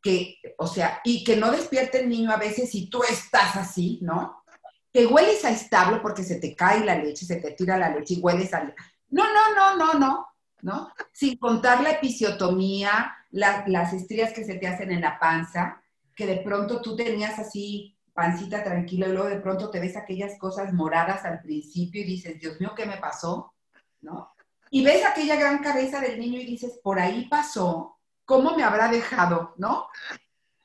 que, 0.02 0.36
o 0.58 0.68
sea, 0.68 1.00
y 1.06 1.24
que 1.24 1.38
no 1.38 1.50
despierte 1.50 2.02
el 2.02 2.10
niño 2.10 2.30
a 2.30 2.36
veces 2.36 2.72
si 2.72 2.90
tú 2.90 3.02
estás 3.04 3.56
así, 3.56 4.00
¿no? 4.02 4.44
Que 4.92 5.06
hueles 5.06 5.46
a 5.46 5.52
establo 5.52 6.02
porque 6.02 6.24
se 6.24 6.36
te 6.36 6.54
cae 6.54 6.84
la 6.84 6.96
leche, 6.96 7.26
se 7.26 7.38
te 7.38 7.52
tira 7.52 7.78
la 7.78 7.92
leche 7.92 8.16
y 8.16 8.20
hueles 8.20 8.54
a... 8.54 8.66
No, 9.12 9.24
no, 9.24 9.56
no, 9.56 9.78
no, 9.78 9.94
no, 9.94 10.28
¿no? 10.62 10.92
Sin 11.14 11.38
contar 11.38 11.82
la 11.82 11.92
episiotomía, 11.92 13.16
las 13.32 13.94
estrías 13.94 14.34
que 14.34 14.44
se 14.44 14.56
te 14.56 14.68
hacen 14.68 14.92
en 14.92 15.00
la 15.00 15.18
panza, 15.18 15.82
que 16.14 16.26
de 16.26 16.42
pronto 16.42 16.82
tú 16.82 16.98
tenías 16.98 17.40
así 17.40 17.96
pancita 18.20 18.62
tranquila 18.62 19.08
y 19.08 19.14
luego 19.14 19.30
de 19.30 19.40
pronto 19.40 19.70
te 19.70 19.80
ves 19.80 19.96
aquellas 19.96 20.38
cosas 20.38 20.74
moradas 20.74 21.24
al 21.24 21.42
principio 21.42 22.02
y 22.02 22.04
dices, 22.06 22.38
Dios 22.38 22.60
mío, 22.60 22.74
¿qué 22.76 22.86
me 22.86 22.98
pasó? 22.98 23.54
¿No? 24.02 24.34
Y 24.70 24.84
ves 24.84 25.06
aquella 25.06 25.38
gran 25.38 25.60
cabeza 25.60 26.02
del 26.02 26.20
niño 26.20 26.38
y 26.42 26.46
dices, 26.46 26.82
por 26.84 27.00
ahí 27.00 27.30
pasó, 27.30 27.98
¿cómo 28.26 28.58
me 28.58 28.64
habrá 28.64 28.92
dejado? 28.92 29.54
¿No? 29.58 29.88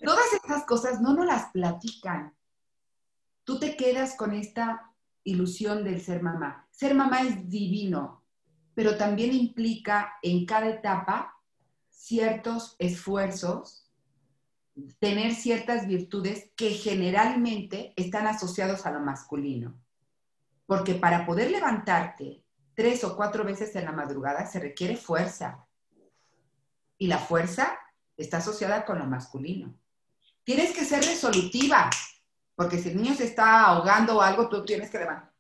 Todas 0.01 0.33
estas 0.33 0.65
cosas 0.65 1.01
no 1.01 1.15
nos 1.15 1.27
las 1.27 1.53
platican. 1.53 2.35
Tú 3.45 3.61
te 3.61 3.77
quedas 3.77 4.17
con 4.17 4.35
esta 4.35 4.91
ilusión 5.23 5.85
del 5.85 6.01
ser 6.01 6.25
mamá. 6.25 6.67
Ser 6.73 6.93
mamá 6.97 7.23
es 7.23 7.49
divino, 7.49 8.25
pero 8.75 8.97
también 8.97 9.33
implica 9.33 10.15
en 10.23 10.45
cada 10.45 10.71
etapa 10.71 11.41
ciertos 11.89 12.75
esfuerzos 12.81 13.84
tener 14.99 15.35
ciertas 15.35 15.87
virtudes 15.87 16.51
que 16.57 16.71
generalmente 16.71 17.93
están 17.97 18.27
asociados 18.27 18.87
a 18.87 18.91
lo 18.91 19.01
masculino. 19.01 19.75
Porque 20.67 20.95
para 20.95 21.27
poder 21.27 21.51
levantarte 21.51 22.43
tres 22.75 23.05
o 23.05 23.17
cuatro 23.17 23.45
veces 23.45 23.75
en 23.77 23.85
la 23.85 23.93
madrugada 23.93 24.47
se 24.47 24.61
requiere 24.61 24.97
fuerza. 24.97 25.67
Y 26.99 27.07
la 27.07 27.19
fuerza 27.19 27.79
está 28.17 28.39
asociada 28.39 28.85
con 28.85 28.99
lo 28.99 29.07
masculino. 29.07 29.79
Tienes 30.43 30.73
que 30.73 30.85
ser 30.85 31.05
resolutiva, 31.05 31.89
porque 32.55 32.79
si 32.79 32.91
el 32.91 32.97
niño 32.97 33.15
se 33.15 33.25
está 33.25 33.67
ahogando 33.67 34.17
o 34.17 34.21
algo, 34.21 34.49
tú 34.49 34.65
tienes 34.65 34.91
que 34.91 34.99
levantar. 34.99 35.33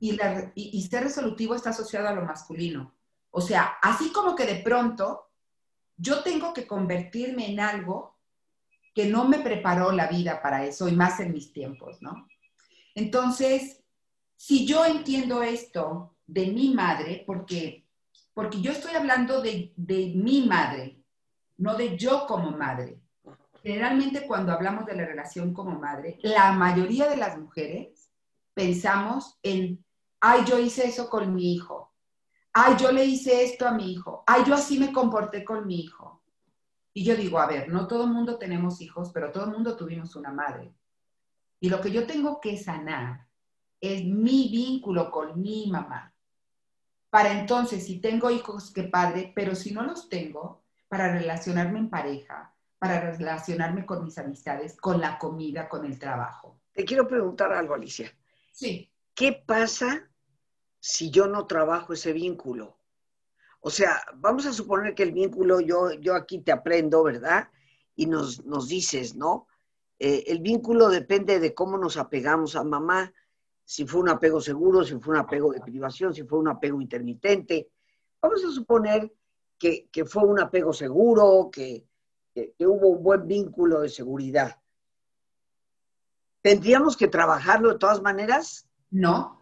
Y, 0.00 0.18
y 0.54 0.82
ser 0.88 1.04
resolutivo 1.04 1.54
está 1.54 1.70
asociado 1.70 2.08
a 2.08 2.12
lo 2.12 2.22
masculino. 2.22 2.94
O 3.30 3.40
sea, 3.40 3.76
así 3.82 4.12
como 4.12 4.34
que 4.34 4.46
de 4.46 4.62
pronto 4.62 5.30
yo 5.96 6.22
tengo 6.22 6.52
que 6.52 6.66
convertirme 6.66 7.50
en 7.50 7.60
algo 7.60 8.15
que 8.96 9.04
no 9.04 9.28
me 9.28 9.40
preparó 9.40 9.92
la 9.92 10.06
vida 10.06 10.40
para 10.40 10.64
eso 10.64 10.88
y 10.88 10.92
más 10.92 11.20
en 11.20 11.30
mis 11.30 11.52
tiempos, 11.52 12.00
¿no? 12.00 12.26
Entonces, 12.94 13.84
si 14.36 14.66
yo 14.66 14.86
entiendo 14.86 15.42
esto 15.42 16.16
de 16.26 16.46
mi 16.46 16.72
madre, 16.72 17.22
porque, 17.26 17.84
porque 18.32 18.62
yo 18.62 18.72
estoy 18.72 18.94
hablando 18.94 19.42
de, 19.42 19.74
de 19.76 20.14
mi 20.16 20.46
madre, 20.46 21.04
no 21.58 21.74
de 21.74 21.98
yo 21.98 22.26
como 22.26 22.52
madre. 22.52 22.98
Generalmente 23.62 24.26
cuando 24.26 24.52
hablamos 24.52 24.86
de 24.86 24.96
la 24.96 25.04
relación 25.04 25.52
como 25.52 25.78
madre, 25.78 26.18
la 26.22 26.52
mayoría 26.52 27.06
de 27.06 27.18
las 27.18 27.36
mujeres 27.36 28.10
pensamos 28.54 29.38
en, 29.42 29.84
ay, 30.20 30.40
yo 30.46 30.58
hice 30.58 30.86
eso 30.86 31.10
con 31.10 31.34
mi 31.34 31.52
hijo, 31.52 31.92
ay, 32.54 32.76
yo 32.78 32.90
le 32.92 33.04
hice 33.04 33.44
esto 33.44 33.68
a 33.68 33.72
mi 33.72 33.92
hijo, 33.92 34.24
ay, 34.26 34.42
yo 34.46 34.54
así 34.54 34.78
me 34.78 34.90
comporté 34.90 35.44
con 35.44 35.66
mi 35.66 35.80
hijo. 35.80 36.05
Y 36.96 37.04
yo 37.04 37.14
digo, 37.14 37.38
a 37.38 37.46
ver, 37.46 37.68
no 37.68 37.86
todo 37.86 38.04
el 38.04 38.10
mundo 38.10 38.38
tenemos 38.38 38.80
hijos, 38.80 39.10
pero 39.12 39.30
todo 39.30 39.44
el 39.44 39.50
mundo 39.50 39.76
tuvimos 39.76 40.16
una 40.16 40.32
madre. 40.32 40.72
Y 41.60 41.68
lo 41.68 41.78
que 41.78 41.90
yo 41.90 42.06
tengo 42.06 42.40
que 42.40 42.56
sanar 42.56 43.26
es 43.78 44.02
mi 44.02 44.48
vínculo 44.48 45.10
con 45.10 45.38
mi 45.38 45.70
mamá. 45.70 46.14
Para 47.10 47.38
entonces, 47.38 47.84
si 47.84 48.00
tengo 48.00 48.30
hijos, 48.30 48.72
qué 48.72 48.84
padre, 48.84 49.30
pero 49.36 49.54
si 49.54 49.74
no 49.74 49.82
los 49.82 50.08
tengo, 50.08 50.64
para 50.88 51.12
relacionarme 51.12 51.80
en 51.80 51.90
pareja, 51.90 52.56
para 52.78 52.98
relacionarme 52.98 53.84
con 53.84 54.02
mis 54.02 54.16
amistades, 54.16 54.74
con 54.80 54.98
la 54.98 55.18
comida, 55.18 55.68
con 55.68 55.84
el 55.84 55.98
trabajo. 55.98 56.62
Te 56.72 56.86
quiero 56.86 57.06
preguntar 57.06 57.52
algo, 57.52 57.74
Alicia. 57.74 58.10
Sí. 58.52 58.90
¿Qué 59.14 59.34
pasa 59.34 60.08
si 60.80 61.10
yo 61.10 61.26
no 61.26 61.46
trabajo 61.46 61.92
ese 61.92 62.14
vínculo? 62.14 62.75
O 63.66 63.70
sea, 63.70 64.00
vamos 64.14 64.46
a 64.46 64.52
suponer 64.52 64.94
que 64.94 65.02
el 65.02 65.10
vínculo, 65.10 65.58
yo, 65.58 65.90
yo 65.94 66.14
aquí 66.14 66.38
te 66.38 66.52
aprendo, 66.52 67.02
¿verdad? 67.02 67.48
Y 67.96 68.06
nos, 68.06 68.44
nos 68.46 68.68
dices, 68.68 69.16
¿no? 69.16 69.48
Eh, 69.98 70.22
el 70.28 70.38
vínculo 70.38 70.88
depende 70.88 71.40
de 71.40 71.52
cómo 71.52 71.76
nos 71.76 71.96
apegamos 71.96 72.54
a 72.54 72.62
mamá, 72.62 73.12
si 73.64 73.84
fue 73.84 74.02
un 74.02 74.08
apego 74.08 74.40
seguro, 74.40 74.84
si 74.84 74.96
fue 75.00 75.14
un 75.14 75.20
apego 75.20 75.52
de 75.52 75.62
privación, 75.62 76.14
si 76.14 76.22
fue 76.22 76.38
un 76.38 76.46
apego 76.46 76.80
intermitente. 76.80 77.68
Vamos 78.22 78.44
a 78.44 78.52
suponer 78.52 79.12
que, 79.58 79.88
fue 80.06 80.22
un 80.22 80.38
apego 80.38 80.72
seguro, 80.72 81.50
que, 81.50 81.88
que, 82.32 82.54
hubo 82.60 82.86
un 82.90 83.02
buen 83.02 83.26
vínculo 83.26 83.80
de 83.80 83.88
seguridad. 83.88 84.60
¿Tendríamos 86.40 86.96
que 86.96 87.08
trabajarlo 87.08 87.72
de 87.72 87.78
todas 87.80 88.00
maneras? 88.00 88.68
No, 88.92 89.35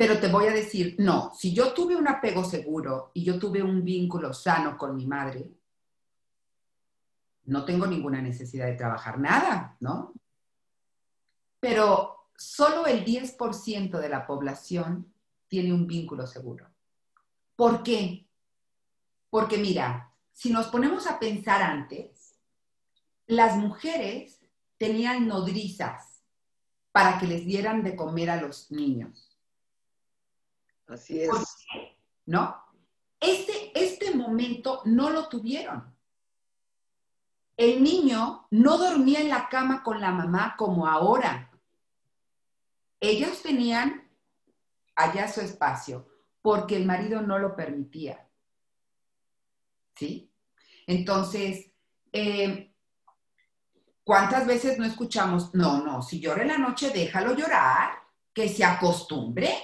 pero 0.00 0.18
te 0.18 0.28
voy 0.28 0.46
a 0.46 0.52
decir, 0.54 0.96
no, 0.98 1.30
si 1.34 1.52
yo 1.52 1.74
tuve 1.74 1.94
un 1.94 2.08
apego 2.08 2.42
seguro 2.42 3.10
y 3.12 3.22
yo 3.22 3.38
tuve 3.38 3.62
un 3.62 3.84
vínculo 3.84 4.32
sano 4.32 4.78
con 4.78 4.96
mi 4.96 5.06
madre, 5.06 5.52
no 7.44 7.66
tengo 7.66 7.86
ninguna 7.86 8.22
necesidad 8.22 8.64
de 8.64 8.76
trabajar 8.76 9.18
nada, 9.18 9.76
¿no? 9.80 10.14
Pero 11.60 12.30
solo 12.34 12.86
el 12.86 13.04
10% 13.04 13.98
de 13.98 14.08
la 14.08 14.26
población 14.26 15.12
tiene 15.48 15.74
un 15.74 15.86
vínculo 15.86 16.26
seguro. 16.26 16.70
¿Por 17.54 17.82
qué? 17.82 18.26
Porque 19.28 19.58
mira, 19.58 20.14
si 20.32 20.50
nos 20.50 20.68
ponemos 20.68 21.06
a 21.08 21.18
pensar 21.18 21.60
antes, 21.60 22.38
las 23.26 23.54
mujeres 23.58 24.40
tenían 24.78 25.28
nodrizas 25.28 26.22
para 26.90 27.18
que 27.18 27.26
les 27.26 27.44
dieran 27.44 27.84
de 27.84 27.96
comer 27.96 28.30
a 28.30 28.40
los 28.40 28.70
niños. 28.70 29.29
Así 30.90 31.22
es. 31.22 31.30
¿No? 32.26 32.56
Este, 33.18 33.72
este 33.74 34.14
momento 34.14 34.82
no 34.84 35.10
lo 35.10 35.28
tuvieron. 35.28 35.94
El 37.56 37.82
niño 37.82 38.46
no 38.50 38.78
dormía 38.78 39.20
en 39.20 39.28
la 39.28 39.48
cama 39.48 39.82
con 39.82 40.00
la 40.00 40.10
mamá 40.10 40.54
como 40.56 40.86
ahora. 40.86 41.50
Ellos 42.98 43.42
tenían 43.42 44.08
allá 44.96 45.28
su 45.28 45.40
espacio 45.40 46.08
porque 46.42 46.76
el 46.76 46.86
marido 46.86 47.20
no 47.20 47.38
lo 47.38 47.54
permitía. 47.54 48.26
¿Sí? 49.94 50.32
Entonces, 50.86 51.70
eh, 52.12 52.74
¿cuántas 54.02 54.46
veces 54.46 54.78
no 54.78 54.86
escuchamos? 54.86 55.54
No, 55.54 55.84
no, 55.84 56.02
si 56.02 56.20
llora 56.20 56.42
en 56.42 56.48
la 56.48 56.58
noche, 56.58 56.90
déjalo 56.90 57.34
llorar, 57.34 57.90
que 58.32 58.48
se 58.48 58.64
acostumbre. 58.64 59.54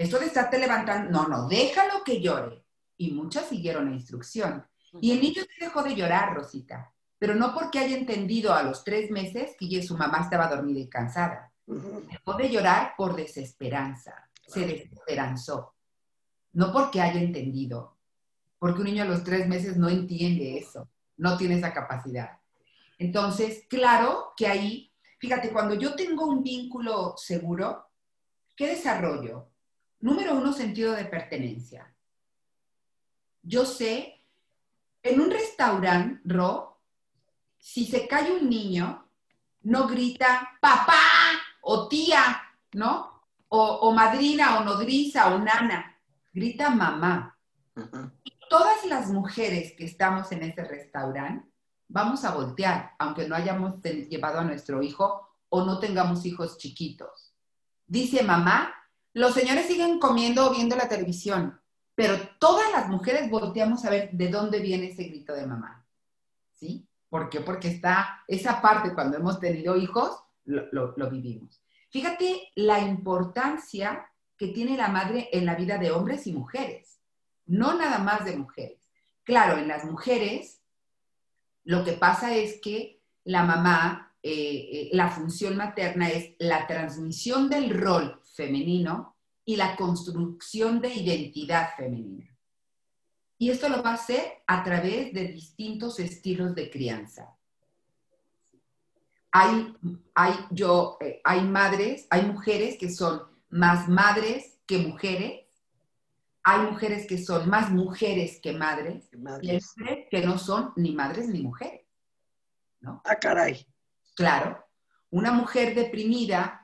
Esto 0.00 0.18
de 0.18 0.28
estarte 0.28 0.58
levantando, 0.58 1.10
no, 1.10 1.28
no, 1.28 1.46
déjalo 1.46 2.02
que 2.02 2.22
llore. 2.22 2.64
Y 2.96 3.10
muchas 3.10 3.50
siguieron 3.50 3.90
la 3.90 3.96
instrucción. 3.96 4.66
Y 4.98 5.12
el 5.12 5.20
niño 5.20 5.42
dejó 5.60 5.82
de 5.82 5.94
llorar, 5.94 6.34
Rosita, 6.34 6.90
pero 7.18 7.34
no 7.34 7.52
porque 7.52 7.80
haya 7.80 7.98
entendido 7.98 8.54
a 8.54 8.62
los 8.62 8.82
tres 8.82 9.10
meses 9.10 9.54
que 9.58 9.82
su 9.82 9.98
mamá 9.98 10.20
estaba 10.22 10.48
dormida 10.48 10.80
y 10.80 10.88
cansada. 10.88 11.52
Dejó 11.66 12.32
de 12.38 12.48
llorar 12.48 12.94
por 12.96 13.14
desesperanza, 13.14 14.30
se 14.46 14.60
desesperanzó. 14.60 15.74
No 16.54 16.72
porque 16.72 17.02
haya 17.02 17.20
entendido, 17.20 17.98
porque 18.58 18.80
un 18.80 18.86
niño 18.86 19.02
a 19.02 19.06
los 19.06 19.22
tres 19.22 19.46
meses 19.48 19.76
no 19.76 19.90
entiende 19.90 20.56
eso, 20.56 20.88
no 21.18 21.36
tiene 21.36 21.56
esa 21.56 21.74
capacidad. 21.74 22.38
Entonces, 22.96 23.66
claro 23.68 24.32
que 24.34 24.46
ahí, 24.46 24.94
fíjate, 25.18 25.50
cuando 25.50 25.74
yo 25.74 25.94
tengo 25.94 26.24
un 26.24 26.42
vínculo 26.42 27.16
seguro, 27.18 27.84
¿qué 28.56 28.68
desarrollo? 28.68 29.49
Número 30.00 30.34
uno, 30.34 30.52
sentido 30.52 30.92
de 30.92 31.04
pertenencia. 31.04 31.94
Yo 33.42 33.64
sé, 33.64 34.24
en 35.02 35.20
un 35.20 35.30
restaurante, 35.30 36.20
Ro, 36.24 36.80
si 37.58 37.86
se 37.86 38.08
cae 38.08 38.32
un 38.32 38.48
niño, 38.48 39.06
no 39.62 39.86
grita 39.86 40.58
papá 40.60 40.96
o 41.60 41.88
tía, 41.88 42.42
¿no? 42.72 43.24
O, 43.48 43.92
madrina 43.92 44.58
o 44.58 44.64
nodriza 44.64 45.34
o 45.34 45.38
nana, 45.38 45.98
grita 46.32 46.70
mamá. 46.70 47.36
Y 48.24 48.32
todas 48.48 48.84
las 48.86 49.10
mujeres 49.10 49.74
que 49.76 49.84
estamos 49.84 50.30
en 50.32 50.44
ese 50.44 50.64
restaurante, 50.64 51.48
vamos 51.88 52.24
a 52.24 52.32
voltear, 52.32 52.94
aunque 52.98 53.26
no 53.26 53.34
hayamos 53.34 53.82
llevado 53.82 54.38
a 54.38 54.44
nuestro 54.44 54.82
hijo 54.82 55.28
o 55.48 55.64
no 55.64 55.80
tengamos 55.80 56.24
hijos 56.24 56.58
chiquitos. 56.58 57.34
Dice 57.86 58.22
mamá, 58.22 58.72
los 59.12 59.34
señores 59.34 59.66
siguen 59.66 59.98
comiendo 59.98 60.46
o 60.46 60.50
viendo 60.50 60.76
la 60.76 60.88
televisión, 60.88 61.60
pero 61.94 62.16
todas 62.38 62.70
las 62.72 62.88
mujeres 62.88 63.28
volteamos 63.30 63.84
a 63.84 63.90
ver 63.90 64.10
de 64.12 64.28
dónde 64.28 64.60
viene 64.60 64.90
ese 64.90 65.04
grito 65.04 65.34
de 65.34 65.46
mamá. 65.46 65.84
¿Sí? 66.54 66.86
¿Por 67.08 67.28
qué? 67.28 67.40
Porque 67.40 67.68
está 67.68 68.22
esa 68.28 68.62
parte 68.62 68.94
cuando 68.94 69.16
hemos 69.16 69.40
tenido 69.40 69.76
hijos, 69.76 70.22
lo, 70.44 71.10
vivimos. 71.10 71.62
Fíjate 71.90 72.52
la 72.54 72.80
importancia 72.80 74.06
que 74.36 74.48
tiene 74.48 74.76
la 74.76 74.88
madre 74.88 75.28
en 75.32 75.44
la 75.44 75.54
vida 75.54 75.76
de 75.76 75.90
hombres 75.90 76.26
y 76.26 76.32
mujeres, 76.32 77.00
no 77.46 77.74
nada 77.76 77.98
más 77.98 78.24
de 78.24 78.36
mujeres. 78.36 78.88
Claro, 79.24 79.58
en 79.58 79.68
las 79.68 79.84
mujeres 79.84 80.60
lo 81.64 81.84
que 81.84 81.92
pasa 81.92 82.34
es 82.34 82.60
que 82.60 83.02
la 83.24 83.44
mamá, 83.44 84.14
eh, 84.22 84.32
eh, 84.32 84.90
la 84.92 85.10
función 85.10 85.56
materna 85.56 86.08
es 86.08 86.34
la 86.38 86.66
transmisión 86.66 87.48
del 87.50 87.78
rol 87.78 88.19
femenino 88.40 89.16
y 89.44 89.56
la 89.56 89.76
construcción 89.76 90.80
de 90.80 90.94
identidad 90.94 91.76
femenina. 91.76 92.26
Y 93.36 93.50
esto 93.50 93.68
lo 93.68 93.82
va 93.82 93.90
a 93.90 93.94
hacer 93.94 94.42
a 94.46 94.64
través 94.64 95.12
de 95.12 95.28
distintos 95.28 95.98
estilos 95.98 96.54
de 96.54 96.70
crianza. 96.70 97.36
Hay, 99.30 99.74
hay, 100.14 100.34
yo, 100.50 100.96
eh, 101.00 101.20
hay 101.22 101.42
madres, 101.42 102.06
hay 102.10 102.22
mujeres 102.22 102.78
que 102.78 102.90
son 102.90 103.22
más 103.50 103.88
madres 103.88 104.58
que 104.66 104.78
mujeres, 104.78 105.46
hay 106.42 106.60
mujeres 106.70 107.06
que 107.06 107.18
son 107.18 107.48
más 107.48 107.70
mujeres 107.70 108.40
que 108.40 108.52
madres, 108.52 109.08
y 109.42 109.50
hay 109.50 109.60
que 110.10 110.20
no 110.24 110.38
son 110.38 110.72
ni 110.76 110.94
madres 110.94 111.28
ni 111.28 111.42
mujeres. 111.42 111.86
¿no? 112.80 113.02
Ah, 113.04 113.16
caray. 113.16 113.66
Claro, 114.14 114.64
una 115.10 115.32
mujer 115.32 115.74
deprimida, 115.74 116.59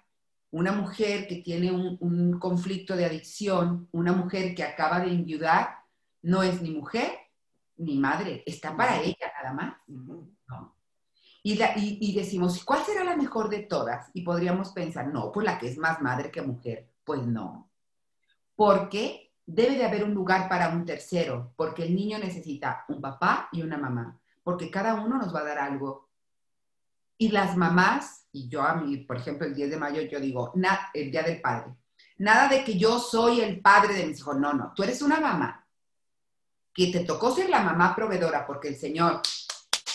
una 0.56 0.72
mujer 0.72 1.28
que 1.28 1.36
tiene 1.36 1.70
un, 1.70 2.38
conflicto 2.40 2.96
de 2.96 3.04
adicción, 3.04 3.88
una 3.92 4.12
mujer 4.12 4.54
que 4.54 4.62
acaba 4.62 5.00
de 5.00 5.10
enviudar, 5.10 5.80
no 6.22 6.42
es 6.42 6.62
ni 6.62 6.70
mujer 6.70 7.12
ni 7.76 7.98
madre, 7.98 8.42
está 8.46 8.74
para 8.74 8.98
ella 9.02 9.30
nada 9.36 9.52
más. 9.52 9.74
Y, 11.42 12.14
decimos, 12.14 12.64
¿cuál 12.64 12.82
será 12.84 13.04
la 13.04 13.16
mejor 13.16 13.50
de 13.50 13.60
todas? 13.64 14.08
Y 14.14 14.22
podríamos 14.22 14.72
pensar, 14.72 15.08
no, 15.08 15.30
pues 15.30 15.44
la 15.44 15.58
que 15.58 15.68
es 15.68 15.76
más 15.76 16.00
madre 16.00 16.30
que 16.30 16.40
mujer. 16.40 16.88
Pues 17.04 17.22
no. 17.22 17.70
Porque 18.56 19.34
debe 19.44 19.76
de 19.76 19.84
haber 19.84 20.04
un 20.04 20.14
lugar 20.14 20.48
para 20.48 20.70
un 20.70 20.86
tercero, 20.86 21.52
porque 21.54 21.84
el 21.84 21.94
niño 21.94 22.18
necesita 22.18 22.86
un 22.88 23.02
papá 23.02 23.50
y 23.52 23.60
una 23.60 23.76
mamá, 23.76 24.18
porque 24.42 24.70
cada 24.70 24.94
uno 24.94 25.18
nos 25.18 25.34
va 25.34 25.40
a 25.40 25.44
dar 25.44 25.58
algo. 25.58 26.08
Y 27.18 27.28
las 27.30 27.56
mamás, 27.56 28.26
y 28.32 28.48
yo 28.48 28.62
a 28.62 28.74
mí, 28.74 28.98
por 28.98 29.16
ejemplo, 29.16 29.46
el 29.46 29.54
10 29.54 29.70
de 29.70 29.76
mayo 29.76 30.02
yo 30.02 30.20
digo, 30.20 30.52
el 30.92 31.10
Día 31.10 31.22
del 31.22 31.40
Padre, 31.40 31.74
nada 32.18 32.48
de 32.48 32.64
que 32.64 32.78
yo 32.78 32.98
soy 32.98 33.40
el 33.40 33.60
padre 33.60 33.94
de 33.94 34.06
mis 34.06 34.18
hijos, 34.18 34.38
no, 34.38 34.52
no, 34.52 34.72
tú 34.74 34.82
eres 34.82 35.02
una 35.02 35.20
mamá. 35.20 35.66
Que 36.72 36.92
te 36.92 37.04
tocó 37.04 37.34
ser 37.34 37.48
la 37.48 37.62
mamá 37.62 37.94
proveedora 37.94 38.46
porque 38.46 38.68
el 38.68 38.76
Señor 38.76 39.22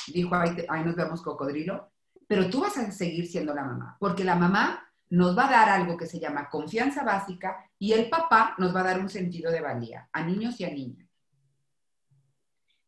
dijo, 0.08 0.36
ahí, 0.36 0.84
nos 0.84 0.96
vemos 0.96 1.22
cocodrilo, 1.22 1.92
pero 2.28 2.50
tú 2.50 2.62
vas 2.62 2.78
a 2.78 2.92
seguir 2.92 3.28
siendo 3.28 3.54
la 3.54 3.64
mamá, 3.64 3.98
porque 4.00 4.24
la 4.24 4.36
mamá 4.36 4.88
nos 5.10 5.38
va 5.38 5.48
a 5.48 5.52
dar 5.52 5.70
algo 5.70 5.98
que 5.98 6.08
se 6.08 6.20
llama 6.20 6.50
confianza 6.50 7.04
básica 7.04 7.70
y 7.78 7.92
el 7.92 8.10
papá 8.10 8.56
nos 8.58 8.74
va 8.76 8.80
a 8.80 8.86
dar 8.86 9.00
un 9.00 9.10
sentido 9.10 9.52
de 9.52 9.62
valía 9.62 10.10
a 10.12 10.24
niños 10.24 10.60
y 10.60 10.66
a 10.66 10.70
niñas. 10.70 11.08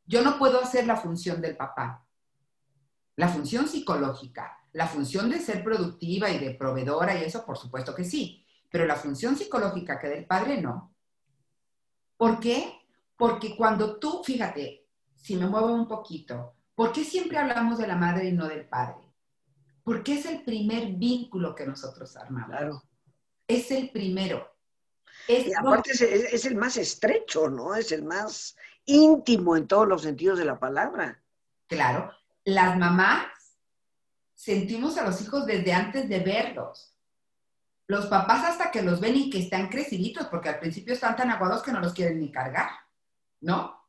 Yo 0.05 0.23
no 0.23 0.37
puedo 0.37 0.61
hacer 0.61 0.87
la 0.87 0.95
función 0.95 1.41
del 1.41 1.55
papá, 1.55 2.05
la 3.15 3.28
función 3.28 3.67
psicológica, 3.67 4.58
la 4.73 4.88
función 4.88 5.30
de 5.30 5.39
ser 5.39 5.63
productiva 5.63 6.30
y 6.30 6.39
de 6.39 6.56
proveedora 6.56 7.17
y 7.17 7.23
eso, 7.23 7.45
por 7.45 7.58
supuesto 7.58 7.93
que 7.93 8.04
sí, 8.04 8.45
pero 8.69 8.86
la 8.86 8.95
función 8.95 9.36
psicológica 9.36 9.99
que 9.99 10.08
del 10.08 10.26
padre 10.26 10.62
no. 10.62 10.95
¿Por 12.17 12.39
qué? 12.39 12.80
Porque 13.15 13.56
cuando 13.56 13.97
tú, 13.97 14.23
fíjate, 14.23 14.88
si 15.15 15.36
me 15.36 15.47
muevo 15.47 15.73
un 15.73 15.88
poquito, 15.88 16.56
¿Por 16.76 16.91
qué 16.91 17.04
siempre 17.04 17.38
hablamos 17.38 17.78
de 17.78 17.88
la 17.88 17.95
madre 17.95 18.30
y 18.30 18.32
no 18.32 18.47
del 18.47 18.65
padre? 18.65 19.02
Porque 19.84 20.15
es 20.15 20.26
el 20.26 20.43
primer 20.43 20.93
vínculo 20.93 21.54
que 21.54 21.65
nosotros 21.65 22.15
armamos. 22.15 22.49
Claro. 22.49 22.84
Es 23.47 23.69
el 23.71 23.91
primero. 23.91 24.56
y 25.28 25.54
aparte 25.54 25.91
es, 25.91 26.45
el 26.45 26.56
más 26.56 26.78
estrecho, 26.78 27.49
¿no? 27.49 27.76
Es 27.76 27.91
el 27.91 28.04
más 28.04 28.56
íntimo 28.86 29.56
en 29.56 29.67
todos 29.67 29.88
los 29.88 30.02
sentidos 30.02 30.39
de 30.39 30.45
la 30.45 30.58
palabra. 30.58 31.21
Claro. 31.67 32.12
Las 32.45 32.77
mamás 32.77 33.27
sentimos 34.34 34.97
a 34.97 35.06
los 35.06 35.21
hijos 35.21 35.45
desde 35.45 35.73
antes 35.73 36.10
de 36.10 36.19
verlos. 36.19 36.95
Los 37.88 38.08
papás 38.08 38.45
hasta 38.45 38.71
que 38.71 38.82
los 38.82 38.99
ven 38.99 39.15
y 39.15 39.29
que 39.29 39.39
están 39.39 39.69
creciditos, 39.69 40.27
porque 40.27 40.49
al 40.49 40.60
principio 40.60 40.93
están 40.93 41.15
tan 41.15 41.29
aguados 41.29 41.62
que 41.63 41.71
no 41.71 41.79
los 41.79 41.93
quieren 41.93 42.19
ni 42.19 42.32
cargar, 42.32 42.69
¿no? 43.41 43.84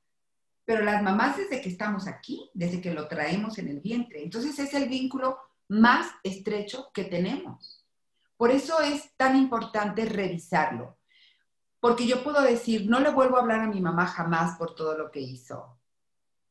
pero 0.64 0.82
las 0.82 1.02
mamás 1.02 1.36
desde 1.36 1.60
que 1.60 1.68
estamos 1.68 2.06
aquí, 2.06 2.50
desde 2.54 2.80
que 2.80 2.94
lo 2.94 3.06
traemos 3.06 3.58
en 3.58 3.68
el 3.68 3.80
vientre. 3.80 4.22
Entonces 4.22 4.58
es 4.58 4.72
el 4.74 4.88
vínculo 4.88 5.38
más 5.68 6.10
estrecho 6.22 6.90
que 6.92 7.04
tenemos. 7.04 7.84
Por 8.36 8.50
eso 8.50 8.80
es 8.80 9.14
tan 9.16 9.36
importante 9.36 10.06
revisarlo. 10.06 10.98
Porque 11.80 12.06
yo 12.06 12.24
puedo 12.24 12.40
decir, 12.40 12.88
no 12.88 13.00
le 13.00 13.10
vuelvo 13.10 13.36
a 13.36 13.40
hablar 13.40 13.60
a 13.60 13.66
mi 13.66 13.80
mamá 13.80 14.06
jamás 14.06 14.56
por 14.56 14.74
todo 14.74 14.96
lo 14.96 15.10
que 15.10 15.20
hizo. 15.20 15.78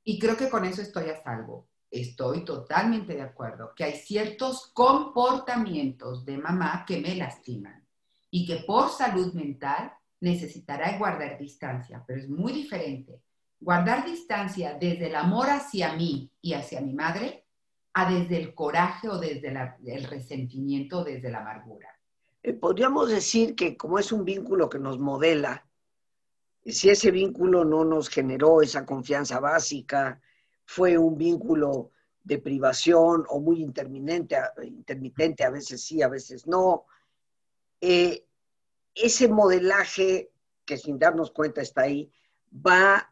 Y 0.04 0.20
creo 0.20 0.38
que 0.38 0.50
con 0.50 0.64
eso 0.64 0.82
estoy 0.82 1.10
a 1.10 1.22
salvo. 1.24 1.68
Estoy 1.94 2.44
totalmente 2.44 3.14
de 3.14 3.22
acuerdo 3.22 3.72
que 3.76 3.84
hay 3.84 3.94
ciertos 3.94 4.72
comportamientos 4.74 6.26
de 6.26 6.40
mamá 6.40 6.86
que 6.88 7.00
me 7.00 7.14
lastiman 7.14 7.88
y 8.32 8.48
que 8.48 8.64
por 8.66 8.90
salud 8.90 9.32
mental 9.36 9.94
necesitará 10.20 10.98
guardar 10.98 11.38
distancia, 11.38 12.04
pero 12.08 12.20
es 12.20 12.28
muy 12.28 12.52
diferente 12.52 13.22
guardar 13.60 14.04
distancia 14.06 14.76
desde 14.82 15.06
el 15.06 15.16
amor 15.16 15.52
hacia 15.52 15.94
mí 15.94 16.32
y 16.42 16.54
hacia 16.54 16.82
mi 16.82 16.96
madre 16.96 17.46
a 17.94 18.12
desde 18.12 18.38
el 18.38 18.56
coraje 18.56 19.08
o 19.08 19.20
desde 19.20 19.56
el 19.86 20.04
resentimiento 20.06 21.04
desde 21.04 21.30
la 21.30 21.42
amargura. 21.42 21.90
Eh, 22.42 22.54
podríamos 22.54 23.10
decir 23.10 23.54
que 23.54 23.78
como 23.78 24.00
es 24.00 24.12
un 24.12 24.26
vínculo 24.26 24.68
que 24.68 24.80
nos 24.80 24.98
modela, 24.98 25.68
si 26.66 26.90
ese 26.90 27.12
vínculo 27.12 27.64
no 27.66 27.86
nos 27.86 28.10
generó 28.10 28.64
esa 28.64 28.84
confianza 28.84 29.40
básica, 29.40 30.20
fue 30.66 30.98
un 30.98 31.18
vínculo 31.18 31.92
de 32.24 32.40
privación 32.40 33.26
o 33.30 33.40
muy 33.40 33.62
intermitente, 33.62 34.38
intermitente 34.64 35.44
a 35.44 35.50
veces 35.50 35.84
sí, 35.84 36.02
a 36.02 36.08
veces 36.08 36.48
no, 36.48 36.86
eh, 37.82 38.26
ese 38.96 39.28
modelaje 39.28 40.32
que 40.66 40.78
sin 40.78 40.98
darnos 40.98 41.32
cuenta 41.32 41.62
está 41.62 41.82
ahí, 41.82 42.12
va 42.54 43.12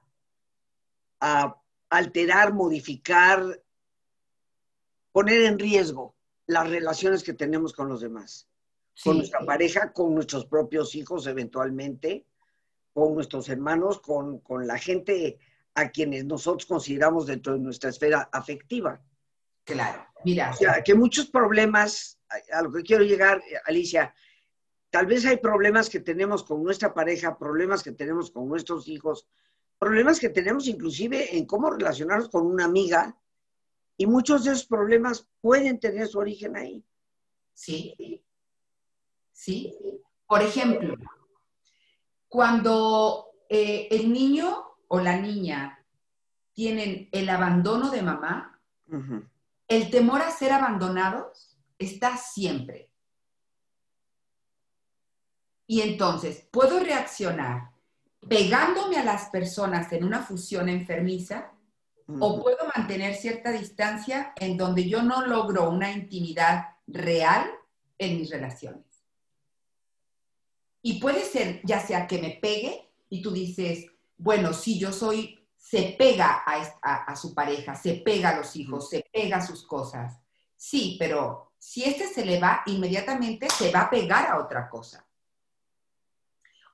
a 1.20 1.62
alterar, 1.90 2.54
modificar, 2.54 3.62
poner 5.12 5.42
en 5.42 5.60
riesgo 5.60 6.16
las 6.48 6.70
relaciones 6.70 7.24
que 7.24 7.34
tenemos 7.34 7.74
con 7.74 7.90
los 7.90 8.02
demás, 8.02 8.48
con 9.04 9.18
nuestra 9.18 9.46
pareja, 9.46 9.92
con 9.92 10.16
nuestros 10.16 10.46
propios 10.46 10.96
hijos 10.96 11.28
eventualmente, 11.28 12.26
con 12.94 13.14
nuestros 13.14 13.50
hermanos, 13.50 14.00
con, 14.00 14.40
con 14.40 14.68
la 14.68 14.78
gente 14.78 15.38
a 15.76 15.90
quienes 15.90 16.26
nosotros 16.26 16.66
consideramos 16.66 17.28
dentro 17.28 17.54
de 17.54 17.60
nuestra 17.60 17.90
esfera 17.90 18.30
afectiva. 18.32 19.02
Claro, 19.64 20.06
mira. 20.26 20.52
O 20.52 20.54
sea, 20.54 20.84
que 20.84 20.96
muchos 20.96 21.28
problemas, 21.28 22.20
a 22.52 22.62
lo 22.62 22.72
que 22.72 22.84
quiero 22.84 23.04
llegar, 23.04 23.42
Alicia, 23.66 24.14
tal 24.90 25.06
vez 25.06 25.26
hay 25.26 25.38
problemas 25.38 25.90
que 25.90 26.00
tenemos 26.00 26.44
con 26.44 26.64
nuestra 26.64 26.94
pareja, 26.94 27.38
problemas 27.38 27.84
que 27.84 27.92
tenemos 27.92 28.32
con 28.32 28.48
nuestros 28.48 28.88
hijos, 28.88 29.28
problemas 29.80 30.20
que 30.20 30.30
tenemos 30.30 30.68
inclusive 30.68 31.38
en 31.38 31.46
cómo 31.46 31.70
relacionarnos 31.70 32.30
con 32.30 32.46
una 32.46 32.66
amiga, 32.66 33.18
y 33.98 34.08
muchos 34.08 34.44
de 34.44 34.52
esos 34.52 34.66
problemas 34.66 35.30
pueden 35.42 35.80
tener 35.80 36.08
su 36.08 36.18
origen 36.18 36.56
ahí. 36.56 36.84
Sí. 37.54 38.24
Sí. 39.32 39.78
Por 40.28 40.42
ejemplo, 40.42 40.96
cuando 42.28 43.28
eh, 43.48 43.88
el 43.92 44.12
niño 44.12 44.71
o 44.94 45.00
la 45.00 45.18
niña 45.18 45.86
tienen 46.52 47.08
el 47.14 47.30
abandono 47.30 47.92
de 47.92 48.02
mamá, 48.02 48.60
el 49.70 49.90
temor 49.90 50.22
a 50.22 50.32
ser 50.32 50.52
abandonados 50.52 51.58
está 51.80 52.18
siempre. 52.18 52.92
Y 55.66 55.80
entonces, 55.80 56.46
¿puedo 56.52 56.82
reaccionar 56.82 57.72
pegándome 58.28 58.98
a 58.98 59.06
las 59.06 59.30
personas 59.30 59.94
en 59.94 60.04
una 60.04 60.24
fusión 60.24 60.68
enfermiza? 60.68 61.54
¿O 62.20 62.42
puedo 62.42 62.58
mantener 62.76 63.16
cierta 63.16 63.54
distancia 63.54 64.34
en 64.36 64.58
donde 64.58 64.90
yo 64.90 65.02
no 65.04 65.26
logro 65.26 65.70
una 65.70 65.90
intimidad 65.90 66.66
real 66.86 67.50
en 67.98 68.18
mis 68.18 68.30
relaciones? 68.30 68.84
Y 70.82 71.00
puede 71.00 71.24
ser 71.24 71.62
ya 71.64 71.80
sea 71.80 72.08
que 72.08 72.22
me 72.22 72.32
pegue 72.32 72.92
y 73.08 73.22
tú 73.22 73.32
dices, 73.32 73.91
bueno, 74.22 74.54
si 74.54 74.78
yo 74.78 74.92
soy, 74.92 75.40
se 75.58 75.96
pega 75.98 76.44
a, 76.46 77.16
su 77.16 77.34
pareja, 77.34 77.74
se 77.74 77.96
pega 77.96 78.30
a 78.30 78.38
los 78.38 78.56
hijos, 78.56 78.88
se 78.88 79.04
pega 79.12 79.38
a 79.38 79.46
sus 79.46 79.66
cosas. 79.66 80.20
Sí, 80.56 80.96
pero 81.00 81.54
si 81.58 81.84
este 81.84 82.08
se 82.08 82.24
le 82.24 82.40
va, 82.40 82.62
inmediatamente 82.68 83.50
se 83.50 83.72
va 83.72 83.82
a 83.82 83.90
pegar 83.90 84.28
a 84.28 84.38
otra 84.38 84.70
cosa. 84.70 85.04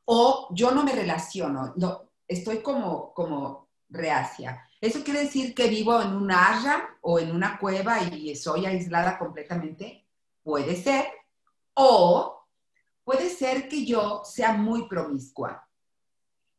O 0.03 0.49
yo 0.51 0.71
no 0.71 0.83
me 0.83 0.91
relaciono, 0.91 1.73
no, 1.77 2.09
estoy 2.27 2.61
como, 2.61 3.13
como 3.13 3.69
reacia. 3.89 4.67
¿Eso 4.81 5.01
quiere 5.03 5.21
decir 5.21 5.55
que 5.55 5.69
vivo 5.69 6.01
en 6.01 6.13
un 6.13 6.29
arra 6.29 6.97
o 7.01 7.17
en 7.17 7.33
una 7.33 7.57
cueva 7.57 8.03
y 8.03 8.35
soy 8.35 8.65
aislada 8.65 9.17
completamente? 9.17 10.05
Puede 10.43 10.75
ser. 10.75 11.05
O 11.75 12.45
puede 13.05 13.29
ser 13.29 13.69
que 13.69 13.85
yo 13.85 14.23
sea 14.25 14.51
muy 14.51 14.89
promiscua 14.89 15.66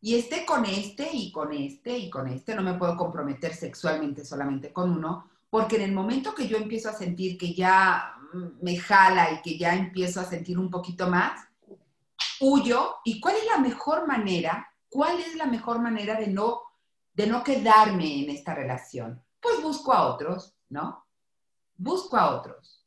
y 0.01 0.17
esté 0.17 0.45
con 0.45 0.65
este 0.65 1.09
y 1.13 1.33
con 1.33 1.53
este 1.53 1.97
y 1.99 2.11
con 2.11 2.29
este, 2.29 2.55
no 2.55 2.63
me 2.63 2.75
puedo 2.75 2.97
comprometer 2.97 3.55
sexualmente 3.55 4.25
solamente 4.25 4.73
con 4.73 4.91
uno, 4.91 5.29
porque 5.51 5.77
en 5.77 5.83
el 5.83 5.93
momento 5.93 6.35
que 6.35 6.47
yo 6.47 6.57
empiezo 6.57 6.91
a 6.91 6.95
sentir 6.95 7.37
que 7.37 7.55
ya 7.55 8.15
me 8.61 8.77
jala 8.77 9.33
y 9.33 9.43
que 9.43 9.59
ya 9.59 9.75
empiezo 9.75 10.21
a 10.21 10.25
sentir 10.25 10.59
un 10.59 10.71
poquito 10.71 11.09
más, 11.09 11.49
huyo. 12.41 12.97
¿Y 13.05 13.21
cuál 13.21 13.37
es 13.37 13.47
la 13.47 13.59
mejor 13.59 14.07
manera? 14.07 14.69
¿Cuál 14.89 15.19
es 15.21 15.35
la 15.35 15.47
mejor 15.47 15.81
manera 15.81 16.19
de 16.19 16.29
no, 16.29 16.61
de 17.15 17.27
no 17.27 17.43
quedarme 17.43 18.23
en 18.23 18.31
esta 18.31 18.55
relación? 18.55 19.23
Pues 19.41 19.63
busco 19.63 19.93
a 19.93 20.07
otros, 20.07 20.55
¿no? 20.69 21.07
Busco 21.77 22.17
a 22.17 22.37
otros. 22.37 22.87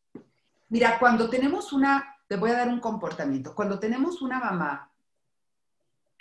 Mira, 0.69 0.99
cuando 0.99 1.29
tenemos 1.29 1.73
una, 1.73 2.17
te 2.27 2.37
voy 2.37 2.51
a 2.51 2.57
dar 2.57 2.69
un 2.69 2.79
comportamiento, 2.79 3.53
cuando 3.55 3.79
tenemos 3.79 4.21
una 4.21 4.39
mamá 4.39 4.90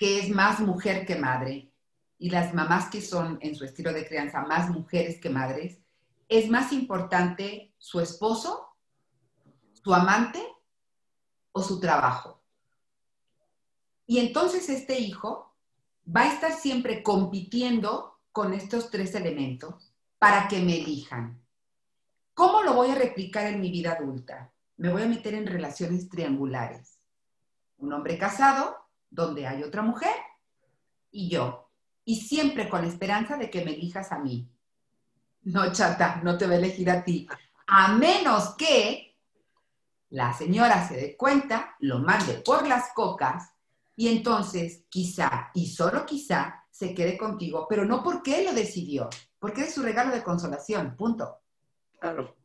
que 0.01 0.19
es 0.19 0.31
más 0.31 0.61
mujer 0.61 1.05
que 1.05 1.17
madre, 1.17 1.71
y 2.17 2.31
las 2.31 2.55
mamás 2.55 2.89
que 2.89 3.03
son 3.03 3.39
en 3.43 3.55
su 3.55 3.67
estilo 3.67 3.93
de 3.93 4.09
crianza 4.09 4.41
más 4.41 4.71
mujeres 4.71 5.21
que 5.21 5.29
madres, 5.29 5.79
es 6.27 6.49
más 6.49 6.73
importante 6.73 7.75
su 7.77 8.01
esposo, 8.01 8.79
su 9.75 9.93
amante 9.93 10.43
o 11.53 11.63
su 11.63 11.79
trabajo. 11.79 12.43
Y 14.07 14.21
entonces 14.21 14.71
este 14.71 14.99
hijo 14.99 15.55
va 16.09 16.23
a 16.23 16.33
estar 16.33 16.55
siempre 16.55 17.03
compitiendo 17.03 18.21
con 18.33 18.55
estos 18.55 18.91
tres 18.91 19.15
elementos 19.15 19.93
para 20.19 20.49
que 20.49 20.61
me 20.63 20.79
elijan. 20.79 21.45
¿Cómo 22.33 22.63
lo 22.63 22.73
voy 22.73 22.91
a 22.91 22.95
replicar 22.95 23.49
en 23.49 23.61
mi 23.61 23.71
vida 23.71 23.99
adulta? 24.01 24.51
Me 24.79 24.91
voy 24.91 25.03
a 25.03 25.09
meter 25.09 25.35
en 25.35 25.47
relaciones 25.47 26.09
triangulares. 26.09 26.99
Un 27.77 27.93
hombre 27.93 28.17
casado, 28.17 28.80
donde 29.11 29.47
hay 29.47 29.63
otra 29.63 29.83
mujer 29.83 30.15
y 31.11 31.29
yo. 31.29 31.71
Y 32.05 32.17
siempre 32.21 32.69
con 32.69 32.83
la 32.83 32.89
esperanza 32.89 33.37
de 33.37 33.51
que 33.51 33.65
me 33.65 33.73
elijas 33.73 34.13
a 34.13 34.19
mí. 34.19 34.49
No, 35.43 35.73
chata, 35.73 36.21
no 36.23 36.39
te 36.39 36.47
voy 36.47 36.55
a 36.55 36.59
elegir 36.59 36.91
a 36.91 37.05
ti. 37.05 37.29
A 37.67 37.95
menos 37.95 38.55
que 38.57 39.17
la 40.11 40.33
señora 40.33 40.87
se 40.87 40.97
dé 40.97 41.17
cuenta, 41.17 41.77
lo 41.81 42.01
mande 42.01 42.35
por 42.35 42.67
las 42.67 42.93
cocas 42.95 43.53
y 43.97 44.09
entonces 44.09 44.85
quizá, 44.89 45.51
y 45.55 45.67
solo 45.67 46.07
quizá, 46.07 46.65
se 46.71 46.95
quede 46.95 47.19
contigo, 47.19 47.67
pero 47.69 47.85
no 47.85 48.03
porque 48.03 48.39
él 48.39 48.47
lo 48.47 48.53
decidió, 48.55 49.09
porque 49.39 49.63
es 49.63 49.75
su 49.75 49.83
regalo 49.83 50.15
de 50.15 50.23
consolación, 50.23 50.97
punto. 50.97 51.41
Claro. 51.99 52.37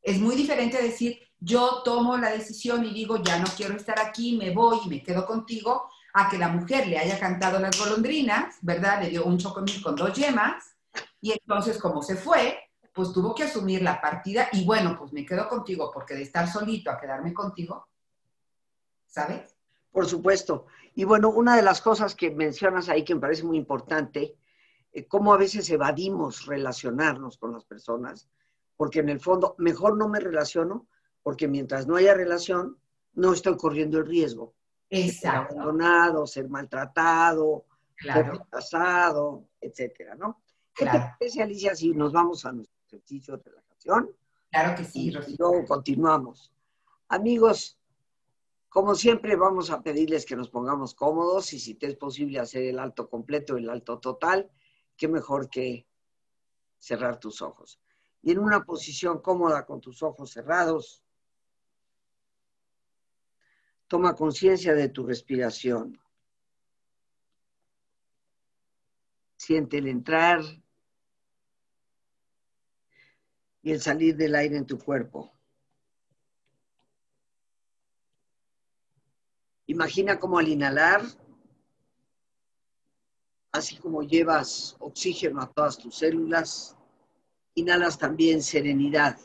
Es 0.00 0.18
muy 0.18 0.34
diferente 0.34 0.80
decir, 0.80 1.18
yo 1.38 1.82
tomo 1.84 2.16
la 2.16 2.30
decisión 2.30 2.84
y 2.84 2.94
digo, 2.94 3.22
ya 3.22 3.38
no 3.38 3.46
quiero 3.56 3.76
estar 3.76 4.00
aquí, 4.00 4.36
me 4.36 4.54
voy 4.54 4.78
y 4.84 4.88
me 4.88 5.02
quedo 5.02 5.26
contigo, 5.26 5.90
a 6.18 6.30
que 6.30 6.38
la 6.38 6.48
mujer 6.48 6.86
le 6.86 6.96
haya 6.96 7.20
cantado 7.20 7.58
las 7.58 7.78
golondrinas, 7.78 8.56
¿verdad? 8.62 9.02
Le 9.02 9.10
dio 9.10 9.26
un 9.26 9.36
chocomil 9.36 9.82
con 9.82 9.94
dos 9.94 10.14
yemas, 10.14 10.74
y 11.20 11.32
entonces 11.32 11.76
como 11.76 12.02
se 12.02 12.16
fue, 12.16 12.58
pues 12.94 13.12
tuvo 13.12 13.34
que 13.34 13.42
asumir 13.42 13.82
la 13.82 14.00
partida, 14.00 14.48
y 14.52 14.64
bueno, 14.64 14.96
pues 14.98 15.12
me 15.12 15.26
quedo 15.26 15.46
contigo, 15.46 15.90
porque 15.92 16.14
de 16.14 16.22
estar 16.22 16.48
solito 16.48 16.90
a 16.90 16.98
quedarme 16.98 17.34
contigo, 17.34 17.86
¿sabes? 19.06 19.54
Por 19.92 20.06
supuesto. 20.06 20.64
Y 20.94 21.04
bueno, 21.04 21.28
una 21.28 21.54
de 21.54 21.62
las 21.62 21.82
cosas 21.82 22.14
que 22.14 22.30
mencionas 22.30 22.88
ahí 22.88 23.04
que 23.04 23.14
me 23.14 23.20
parece 23.20 23.44
muy 23.44 23.58
importante, 23.58 24.38
eh, 24.94 25.06
cómo 25.06 25.34
a 25.34 25.36
veces 25.36 25.68
evadimos 25.68 26.46
relacionarnos 26.46 27.36
con 27.36 27.52
las 27.52 27.66
personas, 27.66 28.26
porque 28.78 29.00
en 29.00 29.10
el 29.10 29.20
fondo 29.20 29.54
mejor 29.58 29.98
no 29.98 30.08
me 30.08 30.20
relaciono, 30.20 30.86
porque 31.22 31.46
mientras 31.46 31.86
no 31.86 31.96
haya 31.96 32.14
relación, 32.14 32.78
no 33.12 33.34
estoy 33.34 33.58
corriendo 33.58 33.98
el 33.98 34.06
riesgo 34.06 34.54
ser 34.90 35.30
abandonado, 35.30 36.26
ser 36.26 36.48
maltratado, 36.48 37.64
ser 37.98 38.26
rechazado, 38.26 39.48
etcétera, 39.60 40.14
¿no? 40.14 40.42
¿Qué 40.74 40.84
te 40.84 40.98
parece, 41.18 41.42
Alicia, 41.42 41.74
si 41.74 41.92
nos 41.92 42.12
vamos 42.12 42.44
a 42.44 42.52
nuestro 42.52 42.76
ejercicio 42.86 43.36
de 43.36 43.42
relajación? 43.44 44.10
Claro 44.50 44.76
que 44.76 44.84
sí, 44.84 45.08
Y 45.08 45.36
luego 45.38 45.64
continuamos. 45.64 46.52
Amigos, 47.08 47.78
como 48.68 48.94
siempre, 48.94 49.36
vamos 49.36 49.70
a 49.70 49.82
pedirles 49.82 50.26
que 50.26 50.36
nos 50.36 50.50
pongamos 50.50 50.94
cómodos 50.94 51.52
y 51.54 51.58
si 51.58 51.74
te 51.74 51.86
es 51.86 51.96
posible 51.96 52.38
hacer 52.38 52.64
el 52.64 52.78
alto 52.78 53.08
completo, 53.08 53.56
el 53.56 53.70
alto 53.70 53.98
total, 53.98 54.50
qué 54.96 55.08
mejor 55.08 55.48
que 55.48 55.86
cerrar 56.78 57.18
tus 57.18 57.40
ojos. 57.40 57.80
Y 58.20 58.32
en 58.32 58.38
una 58.38 58.64
posición 58.64 59.20
cómoda 59.22 59.64
con 59.64 59.80
tus 59.80 60.02
ojos 60.02 60.30
cerrados, 60.30 61.05
Toma 63.88 64.14
conciencia 64.14 64.74
de 64.74 64.88
tu 64.88 65.06
respiración. 65.06 66.00
Siente 69.36 69.78
el 69.78 69.86
entrar 69.86 70.40
y 73.62 73.72
el 73.72 73.80
salir 73.80 74.16
del 74.16 74.34
aire 74.34 74.56
en 74.56 74.66
tu 74.66 74.78
cuerpo. 74.78 75.32
Imagina 79.66 80.18
cómo 80.18 80.38
al 80.38 80.48
inhalar, 80.48 81.02
así 83.52 83.76
como 83.78 84.02
llevas 84.02 84.76
oxígeno 84.78 85.42
a 85.42 85.52
todas 85.52 85.78
tus 85.78 85.96
células, 85.96 86.76
inhalas 87.54 87.98
también 87.98 88.42
serenidad 88.42 89.18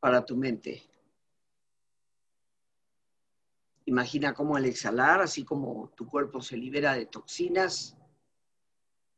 para 0.00 0.24
tu 0.24 0.36
mente. 0.36 0.89
Imagina 3.90 4.34
cómo 4.34 4.54
al 4.54 4.66
exhalar, 4.66 5.20
así 5.20 5.44
como 5.44 5.90
tu 5.96 6.06
cuerpo 6.06 6.40
se 6.40 6.56
libera 6.56 6.94
de 6.94 7.06
toxinas, 7.06 7.98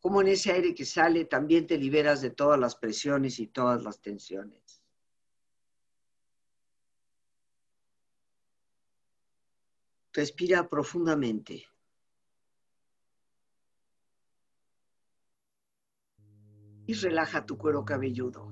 cómo 0.00 0.22
en 0.22 0.28
ese 0.28 0.50
aire 0.50 0.74
que 0.74 0.86
sale 0.86 1.26
también 1.26 1.66
te 1.66 1.76
liberas 1.76 2.22
de 2.22 2.30
todas 2.30 2.58
las 2.58 2.74
presiones 2.74 3.38
y 3.38 3.48
todas 3.48 3.82
las 3.84 4.00
tensiones. 4.00 4.82
Respira 10.14 10.66
profundamente. 10.70 11.66
Y 16.86 16.94
relaja 16.94 17.44
tu 17.44 17.58
cuero 17.58 17.84
cabelludo. 17.84 18.51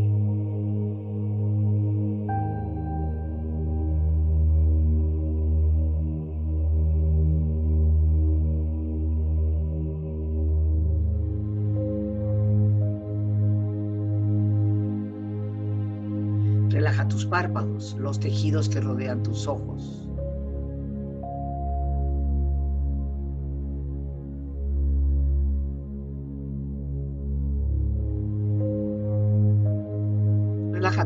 Párpados, 17.31 17.95
los 17.97 18.19
tejidos 18.19 18.69
que 18.69 18.81
rodean 18.81 19.23
tus 19.23 19.47
ojos. 19.47 20.01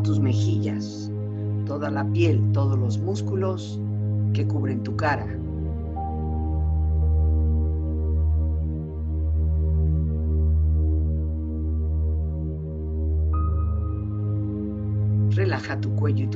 tus 0.05 0.19
mejillas, 0.19 1.11
toda 1.65 1.89
la 1.89 2.05
piel, 2.11 2.41
todos 2.53 2.77
los 2.77 2.97
músculos 2.99 3.79
que 4.33 4.45
cubren 4.47 4.83
tu 4.83 4.95
cara. 4.95 5.34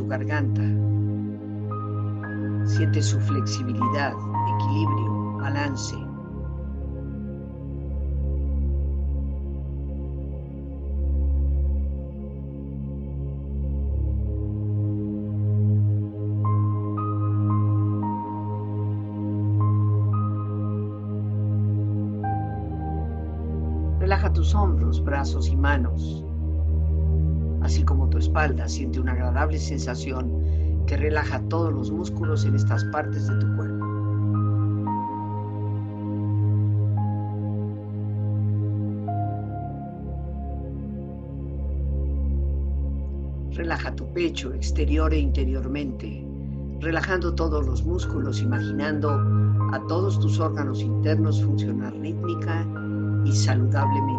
Garganta. 0.09 0.63
Siente 2.67 3.01
su 3.01 3.19
flexibilidad, 3.21 4.13
equilibrio, 4.57 5.37
balance. 5.37 6.09
hombros, 24.55 25.03
brazos 25.03 25.49
y 25.49 25.55
manos, 25.55 26.23
espalda 28.29 28.67
siente 28.67 28.99
una 28.99 29.13
agradable 29.13 29.57
sensación 29.57 30.83
que 30.85 30.95
relaja 30.95 31.41
todos 31.49 31.73
los 31.73 31.89
músculos 31.89 32.45
en 32.45 32.55
estas 32.55 32.83
partes 32.85 33.27
de 33.27 33.35
tu 33.39 33.55
cuerpo. 33.55 33.85
Relaja 43.51 43.95
tu 43.95 44.05
pecho 44.13 44.53
exterior 44.53 45.11
e 45.11 45.19
interiormente, 45.19 46.23
relajando 46.79 47.33
todos 47.33 47.65
los 47.65 47.83
músculos, 47.83 48.41
imaginando 48.41 49.09
a 49.73 49.81
todos 49.87 50.19
tus 50.19 50.39
órganos 50.39 50.81
internos 50.81 51.43
funcionar 51.43 51.93
rítmica 51.95 52.65
y 53.25 53.31
saludablemente. 53.31 54.18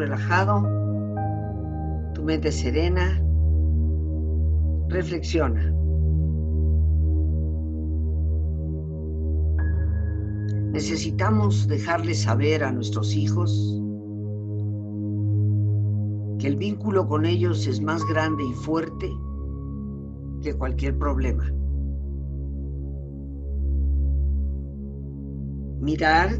Relajado, 0.00 0.62
tu 2.14 2.22
mente 2.24 2.50
serena, 2.50 3.22
reflexiona. 4.88 5.72
Necesitamos 10.72 11.68
dejarles 11.68 12.22
saber 12.22 12.64
a 12.64 12.72
nuestros 12.72 13.14
hijos 13.14 13.50
que 16.38 16.46
el 16.46 16.56
vínculo 16.56 17.06
con 17.06 17.26
ellos 17.26 17.66
es 17.66 17.82
más 17.82 18.02
grande 18.06 18.42
y 18.44 18.52
fuerte 18.54 19.10
que 20.42 20.54
cualquier 20.54 20.96
problema. 20.96 21.44
Mirar 25.80 26.30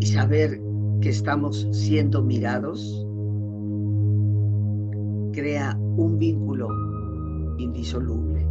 y 0.00 0.06
saber 0.06 0.60
que 1.04 1.10
estamos 1.10 1.68
siendo 1.70 2.22
mirados 2.22 3.06
crea 5.34 5.78
un 5.98 6.18
vínculo 6.18 6.66
indisoluble. 7.58 8.48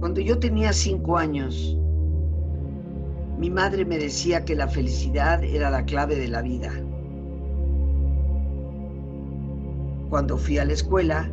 Cuando 0.00 0.22
yo 0.22 0.38
tenía 0.38 0.72
cinco 0.72 1.18
años, 1.18 1.78
mi 3.38 3.50
madre 3.50 3.84
me 3.84 3.98
decía 3.98 4.42
que 4.42 4.54
la 4.54 4.68
felicidad 4.68 5.44
era 5.44 5.68
la 5.68 5.84
clave 5.84 6.16
de 6.16 6.28
la 6.28 6.40
vida. 6.40 6.70
Cuando 10.08 10.38
fui 10.38 10.56
a 10.56 10.64
la 10.64 10.72
escuela, 10.72 11.30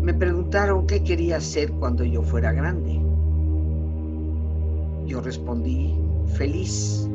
me 0.00 0.14
preguntaron 0.14 0.86
qué 0.86 1.04
quería 1.04 1.40
ser 1.40 1.70
cuando 1.72 2.04
yo 2.04 2.22
fuera 2.22 2.52
grande. 2.52 3.03
Yo 5.06 5.20
respondí, 5.20 5.94
feliz. 6.36 7.08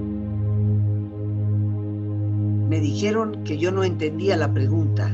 Me 2.70 2.80
dijeron 2.80 3.44
que 3.44 3.58
yo 3.58 3.72
no 3.72 3.84
entendía 3.84 4.38
la 4.38 4.54
pregunta. 4.54 5.12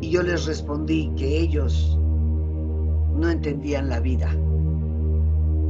Y 0.00 0.10
yo 0.10 0.22
les 0.22 0.46
respondí 0.46 1.12
que 1.16 1.40
ellos 1.40 1.98
no 3.16 3.28
entendían 3.28 3.88
la 3.88 4.00
vida. 4.00 4.32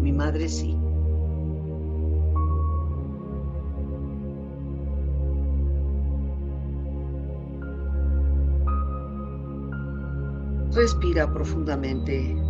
Mi 0.01 0.13
madre 0.13 0.49
sí. 0.49 0.77
Respira 10.73 11.33
profundamente. 11.33 12.50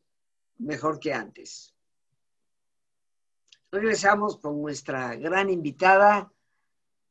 mejor 0.61 0.99
que 0.99 1.13
antes. 1.13 1.73
Regresamos 3.71 4.37
con 4.37 4.61
nuestra 4.61 5.15
gran 5.15 5.49
invitada, 5.49 6.31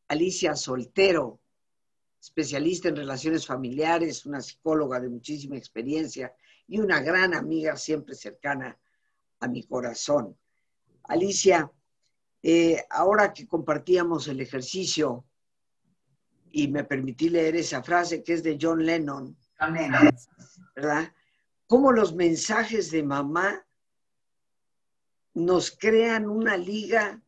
Alicia 0.08 0.54
Soltero, 0.54 1.40
especialista 2.20 2.88
en 2.88 2.96
relaciones 2.96 3.46
familiares, 3.46 4.26
una 4.26 4.40
psicóloga 4.40 5.00
de 5.00 5.08
muchísima 5.08 5.56
experiencia 5.56 6.34
y 6.66 6.78
una 6.78 7.00
gran 7.00 7.34
amiga 7.34 7.76
siempre 7.76 8.14
cercana 8.14 8.78
a 9.40 9.48
mi 9.48 9.64
corazón. 9.64 10.36
Alicia, 11.04 11.70
eh, 12.42 12.84
ahora 12.90 13.32
que 13.32 13.48
compartíamos 13.48 14.28
el 14.28 14.40
ejercicio 14.40 15.24
y 16.52 16.68
me 16.68 16.84
permití 16.84 17.30
leer 17.30 17.56
esa 17.56 17.82
frase 17.82 18.22
que 18.22 18.34
es 18.34 18.42
de 18.42 18.58
John 18.60 18.84
Lennon, 18.84 19.36
¿verdad? 20.76 21.12
Cómo 21.70 21.92
los 21.92 22.16
mensajes 22.16 22.90
de 22.90 23.04
mamá 23.04 23.64
nos 25.35 25.70
crean 25.70 26.28
una 26.28 26.56
liga 26.56 27.22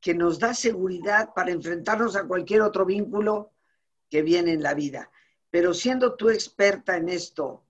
que 0.00 0.14
nos 0.14 0.38
da 0.38 0.54
seguridad 0.54 1.34
para 1.34 1.50
enfrentarnos 1.50 2.14
a 2.14 2.28
cualquier 2.28 2.62
otro 2.62 2.86
vínculo 2.86 3.50
que 4.08 4.22
viene 4.22 4.52
en 4.52 4.62
la 4.62 4.72
vida. 4.72 5.10
Pero 5.50 5.74
siendo 5.74 6.14
tú 6.14 6.30
experta 6.30 6.96
en 6.96 7.08
esto, 7.08 7.64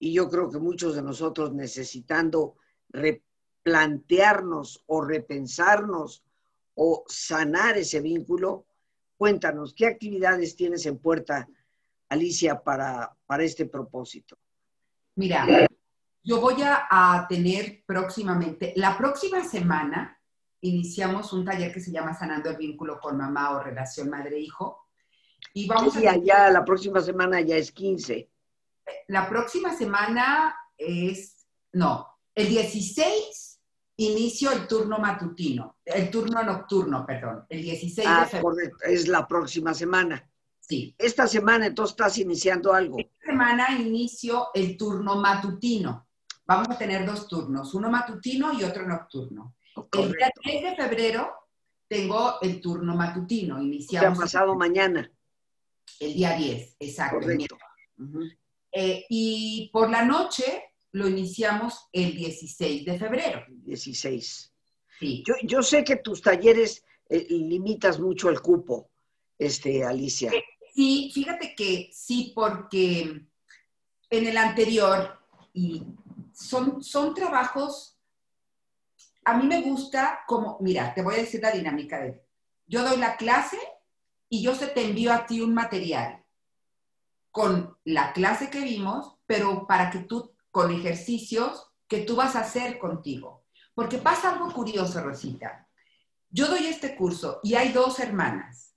y 0.00 0.12
yo 0.12 0.28
creo 0.28 0.50
que 0.50 0.58
muchos 0.58 0.96
de 0.96 1.02
nosotros 1.02 1.54
necesitando 1.54 2.56
replantearnos 2.88 4.82
o 4.86 5.04
repensarnos 5.04 6.24
o 6.74 7.04
sanar 7.06 7.78
ese 7.78 8.00
vínculo, 8.00 8.66
cuéntanos, 9.16 9.74
¿qué 9.74 9.86
actividades 9.86 10.56
tienes 10.56 10.86
en 10.86 10.98
puerta, 10.98 11.48
Alicia, 12.08 12.64
para, 12.64 13.16
para 13.26 13.44
este 13.44 13.66
propósito? 13.66 14.36
Mira, 15.16 15.68
yo 16.22 16.40
voy 16.40 16.62
a, 16.62 16.86
a 16.90 17.26
tener 17.28 17.82
próximamente, 17.86 18.72
la 18.76 18.96
próxima 18.96 19.42
semana, 19.44 20.20
iniciamos 20.60 21.32
un 21.32 21.44
taller 21.44 21.72
que 21.72 21.80
se 21.80 21.90
llama 21.90 22.14
Sanando 22.14 22.50
el 22.50 22.56
vínculo 22.56 22.98
con 23.00 23.16
mamá 23.16 23.52
o 23.52 23.62
relación 23.62 24.10
madre-hijo 24.10 24.86
y 25.54 25.66
vamos 25.66 25.96
a... 25.96 26.16
ya 26.16 26.50
la 26.50 26.64
próxima 26.64 27.00
semana 27.00 27.40
ya 27.40 27.56
es 27.56 27.72
15. 27.72 28.28
La 29.08 29.28
próxima 29.28 29.74
semana 29.74 30.54
es, 30.76 31.46
no, 31.72 32.06
el 32.34 32.48
16 32.48 33.60
inicio 33.98 34.52
el 34.52 34.66
turno 34.66 34.98
matutino, 34.98 35.78
el 35.84 36.10
turno 36.10 36.42
nocturno, 36.42 37.06
perdón, 37.06 37.46
el 37.48 37.62
16 37.62 38.06
ah, 38.06 38.20
de 38.20 38.26
febrero. 38.26 38.42
correcto, 38.44 38.84
es 38.84 39.08
la 39.08 39.26
próxima 39.26 39.72
semana. 39.72 40.28
Sí. 40.68 40.94
Esta 40.98 41.28
semana 41.28 41.66
entonces 41.66 41.92
estás 41.92 42.18
iniciando 42.18 42.72
algo. 42.72 42.98
Esta 42.98 43.26
semana 43.26 43.78
inicio 43.78 44.48
el 44.52 44.76
turno 44.76 45.16
matutino. 45.16 46.08
Vamos 46.44 46.68
a 46.70 46.78
tener 46.78 47.06
dos 47.06 47.28
turnos, 47.28 47.72
uno 47.74 47.88
matutino 47.88 48.52
y 48.52 48.64
otro 48.64 48.86
nocturno. 48.86 49.56
El 49.92 50.12
día 50.12 50.30
3 50.42 50.62
de 50.62 50.76
febrero 50.76 51.32
tengo 51.86 52.40
el 52.40 52.60
turno 52.60 52.96
matutino. 52.96 53.62
Iniciamos. 53.62 54.18
ha 54.18 54.22
pasado 54.22 54.54
mañana. 54.56 55.10
El 56.00 56.14
día 56.14 56.36
10, 56.36 56.76
exacto. 56.80 57.28
Eh, 58.72 59.06
y 59.08 59.70
por 59.72 59.88
la 59.88 60.04
noche 60.04 60.64
lo 60.92 61.08
iniciamos 61.08 61.88
el 61.92 62.14
16 62.14 62.84
de 62.84 62.98
febrero. 62.98 63.44
16. 63.48 64.52
Sí. 64.98 65.24
Yo, 65.44 65.62
sé 65.62 65.84
que 65.84 65.96
tus 65.96 66.22
talleres 66.22 66.84
eh, 67.08 67.26
limitas 67.28 68.00
mucho 68.00 68.30
el 68.30 68.40
cupo, 68.40 68.90
este, 69.38 69.84
Alicia. 69.84 70.32
Sí, 70.76 71.10
fíjate 71.14 71.54
que 71.54 71.88
sí, 71.90 72.32
porque 72.34 73.26
en 74.10 74.26
el 74.26 74.36
anterior, 74.36 75.18
y 75.54 75.82
son, 76.34 76.84
son 76.84 77.14
trabajos, 77.14 77.98
a 79.24 79.38
mí 79.38 79.46
me 79.46 79.62
gusta 79.62 80.20
como, 80.26 80.58
mira, 80.60 80.92
te 80.92 81.00
voy 81.00 81.14
a 81.14 81.18
decir 81.20 81.40
la 81.40 81.50
dinámica 81.50 81.98
de, 82.02 82.22
yo 82.66 82.84
doy 82.84 82.98
la 82.98 83.16
clase 83.16 83.58
y 84.28 84.42
yo 84.42 84.54
se 84.54 84.66
te 84.66 84.84
envío 84.84 85.14
a 85.14 85.24
ti 85.24 85.40
un 85.40 85.54
material 85.54 86.22
con 87.30 87.78
la 87.84 88.12
clase 88.12 88.50
que 88.50 88.60
vimos, 88.60 89.16
pero 89.24 89.66
para 89.66 89.88
que 89.88 90.00
tú, 90.00 90.34
con 90.50 90.70
ejercicios 90.70 91.72
que 91.88 92.02
tú 92.02 92.16
vas 92.16 92.36
a 92.36 92.40
hacer 92.40 92.78
contigo. 92.78 93.46
Porque 93.74 93.96
pasa 93.96 94.32
algo 94.32 94.52
curioso, 94.52 95.02
Rosita. 95.02 95.66
Yo 96.28 96.48
doy 96.48 96.66
este 96.66 96.94
curso 96.94 97.40
y 97.42 97.54
hay 97.54 97.72
dos 97.72 97.98
hermanas. 97.98 98.75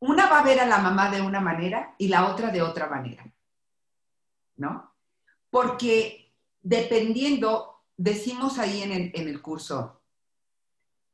Una 0.00 0.26
va 0.26 0.40
a 0.40 0.44
ver 0.44 0.60
a 0.60 0.66
la 0.66 0.78
mamá 0.78 1.10
de 1.10 1.20
una 1.20 1.40
manera 1.40 1.94
y 1.98 2.08
la 2.08 2.28
otra 2.28 2.50
de 2.50 2.62
otra 2.62 2.88
manera. 2.88 3.24
¿No? 4.56 4.94
Porque 5.50 6.34
dependiendo, 6.60 7.84
decimos 7.96 8.58
ahí 8.58 8.82
en 8.82 8.92
el, 8.92 9.10
en 9.14 9.28
el 9.28 9.40
curso, 9.40 10.02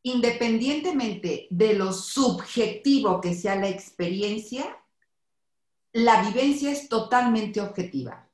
independientemente 0.02 1.48
de 1.50 1.74
lo 1.74 1.92
subjetivo 1.92 3.20
que 3.20 3.34
sea 3.34 3.56
la 3.56 3.68
experiencia, 3.68 4.64
la 5.92 6.22
vivencia 6.22 6.70
es 6.70 6.88
totalmente 6.88 7.60
objetiva. 7.60 8.28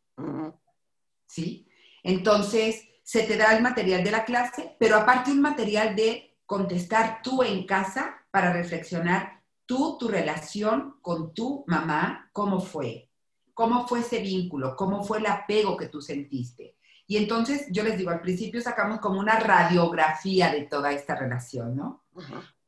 ¿Sí? 1.27 1.67
Entonces, 2.03 2.83
se 3.03 3.23
te 3.23 3.37
da 3.37 3.57
el 3.57 3.63
material 3.63 4.05
de 4.05 4.11
la 4.11 4.25
clase, 4.25 4.77
pero 4.79 4.97
aparte 4.97 5.31
un 5.31 5.41
material 5.41 5.97
de 5.97 6.37
contestar 6.45 7.21
tú 7.23 7.43
en 7.43 7.65
casa 7.67 8.27
para 8.31 8.53
reflexionar 8.53 9.42
tú, 9.73 9.97
tu 9.99 10.07
relación 10.07 10.97
con 11.01 11.33
tu 11.33 11.65
mamá, 11.67 12.29
cómo 12.35 12.61
fue, 12.61 13.09
cómo 13.55 13.89
fue 13.89 14.01
ese 14.01 14.21
vínculo, 14.21 14.77
cómo 14.77 15.03
fue 15.03 15.17
el 15.19 15.25
apego 15.25 15.79
que 15.79 15.89
tú 15.89 16.03
sentiste. 16.03 16.77
Y 17.07 17.17
entonces 17.17 17.69
yo 17.71 17.83
les 17.83 17.97
digo, 17.97 18.11
al 18.11 18.21
principio 18.21 18.61
sacamos 18.61 19.01
como 19.01 19.19
una 19.19 19.39
radiografía 19.39 20.53
de 20.53 20.65
toda 20.65 20.93
esta 20.93 21.15
relación, 21.15 21.75
¿no? 21.75 22.05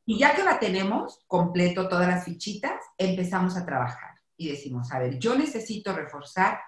Y 0.07 0.19
ya 0.19 0.35
que 0.35 0.45
la 0.45 0.59
tenemos, 0.59 1.21
completo 1.27 1.89
todas 1.89 2.09
las 2.09 2.25
fichitas, 2.25 2.81
empezamos 2.97 3.55
a 3.59 3.67
trabajar 3.67 4.23
y 4.39 4.49
decimos, 4.49 4.91
a 4.91 4.99
ver, 4.99 5.19
yo 5.19 5.37
necesito 5.37 5.93
reforzar 5.93 6.59